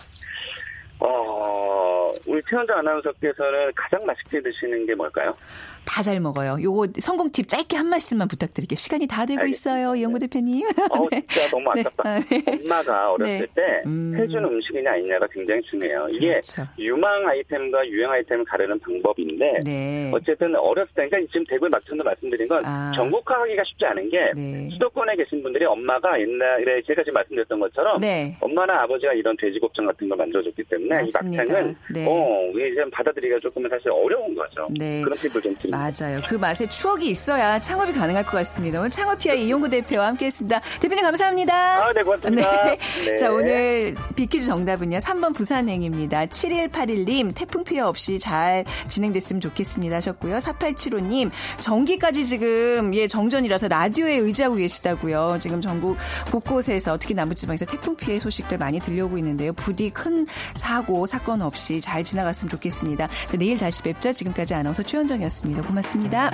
어, 1.06 2.14
우리 2.26 2.42
최현정 2.50 2.78
아나운서께서는 2.78 3.72
가장 3.76 4.06
맛있게 4.06 4.42
드시는 4.42 4.86
게 4.86 4.96
뭘까요? 4.96 5.36
다 5.86 6.04
잘 6.04 6.20
먹어요. 6.20 6.58
요거 6.62 6.88
성공 7.00 7.32
팁 7.32 7.48
짧게 7.48 7.78
한 7.78 7.88
말씀만 7.88 8.28
부탁드릴게요. 8.28 8.76
시간이 8.76 9.08
다 9.08 9.26
되고 9.26 9.40
알겠습니다. 9.42 9.72
있어요. 9.80 9.96
이영구 9.96 10.20
대표님. 10.20 10.68
어, 10.92 11.08
네. 11.10 11.24
진짜 11.30 11.50
너무 11.50 11.72
네. 11.74 11.82
아깝다. 11.82 12.10
아, 12.10 12.20
네. 12.20 12.44
엄마가 12.48 13.12
어렸을 13.14 13.40
네. 13.40 13.48
때 13.56 13.82
음. 13.86 14.14
해준 14.18 14.44
음식이냐 14.44 14.92
아니냐가 14.92 15.28
굉장히 15.32 15.62
중요해요. 15.64 16.08
이게 16.12 16.28
그렇죠. 16.28 16.68
유망 16.78 17.28
아이템과 17.28 17.88
유행 17.88 18.12
아이템을 18.12 18.44
가르는 18.46 18.80
방법인데 18.80 19.60
네. 19.64 20.12
어쨌든 20.14 20.56
어렸을 20.56 20.90
때, 20.94 21.08
그러니까 21.08 21.32
지금 21.32 21.46
대구의 21.46 21.70
막창도 21.70 22.04
말씀드린 22.04 22.48
건 22.48 22.66
아. 22.66 22.92
전국화하기가 22.96 23.64
쉽지 23.64 23.86
않은 23.86 24.10
게 24.10 24.32
네. 24.36 24.70
수도권에 24.74 25.16
계신 25.16 25.42
분들이 25.42 25.66
엄마가 25.66 26.20
옛날에 26.20 26.82
제가 26.86 27.02
지금 27.04 27.14
말씀드렸던 27.14 27.60
것처럼 27.60 28.02
네. 28.02 28.36
엄마나 28.42 28.82
아버지가 28.84 29.14
이런 29.14 29.38
돼지곱창 29.38 29.86
같은 29.86 30.10
걸 30.10 30.18
만들어줬기 30.18 30.64
때문에 30.64 30.96
맞습니다. 30.96 31.44
이 31.44 31.48
막창은 31.48 31.76
네. 31.94 32.06
어, 32.08 32.52
좀 32.76 32.90
받아들이기가 32.92 33.40
조금은 33.40 33.70
사실 33.70 33.90
어려운 33.90 34.36
거죠. 34.36 34.68
네. 34.78 35.02
그런 35.02 35.16
팁을 35.16 35.42
좀 35.42 35.56
드립니다. 35.56 35.73
맞아요. 35.74 36.22
그 36.28 36.36
맛에 36.36 36.68
추억이 36.68 37.08
있어야 37.08 37.60
창업이 37.60 37.94
가능할 37.94 38.24
것 38.24 38.32
같습니다. 38.32 38.80
오늘 38.80 38.92
창업피아의 38.92 39.48
이용구 39.48 39.70
대표와 39.70 40.08
함께했습니다. 40.08 40.62
대표님 40.80 41.04
감사합니다. 41.04 41.86
아, 41.86 41.94
네, 41.94 42.04
고맙습니다. 42.04 42.66
네. 42.66 42.78
네. 43.06 43.16
자, 43.18 43.32
오늘 43.32 43.96
비키즈 44.16 44.46
정답은요. 44.46 45.00
3번 45.00 45.34
부산행입니다. 45.34 46.28
7181님 46.28 47.34
태풍 47.34 47.64
피해 47.64 47.82
없이 47.82 48.20
잘 48.20 48.64
진행됐으면 48.88 49.42
좋겠습니다 49.42 49.96
하셨고요. 49.96 50.38
4875님 50.38 51.32
전기까지 51.58 52.26
지금 52.26 52.94
예 52.94 53.08
정전이라서 53.08 53.68
라디오에 53.68 54.18
의지하고 54.18 54.56
계시다고요. 54.56 55.38
지금 55.40 55.60
전국 55.60 55.98
곳곳에서 56.32 56.98
특히 57.00 57.16
남부지방에서 57.16 57.66
태풍 57.66 57.96
피해 57.96 58.20
소식들 58.20 58.58
많이 58.60 58.80
들려오고 58.80 59.18
있는데요. 59.18 59.54
부디 59.54 59.90
큰 59.90 60.28
사고 60.56 61.06
사건 61.06 61.42
없이 61.42 61.82
잘 61.82 62.04
지나갔으면 62.04 62.52
좋겠습니다. 62.52 63.08
자, 63.08 63.38
내일 63.38 63.58
다시 63.58 63.82
뵙죠. 63.82 64.14
지금까지 64.14 64.54
아나운서 64.54 64.84
최현정이었습니다. 64.84 65.63
고맙습니다. 65.64 66.30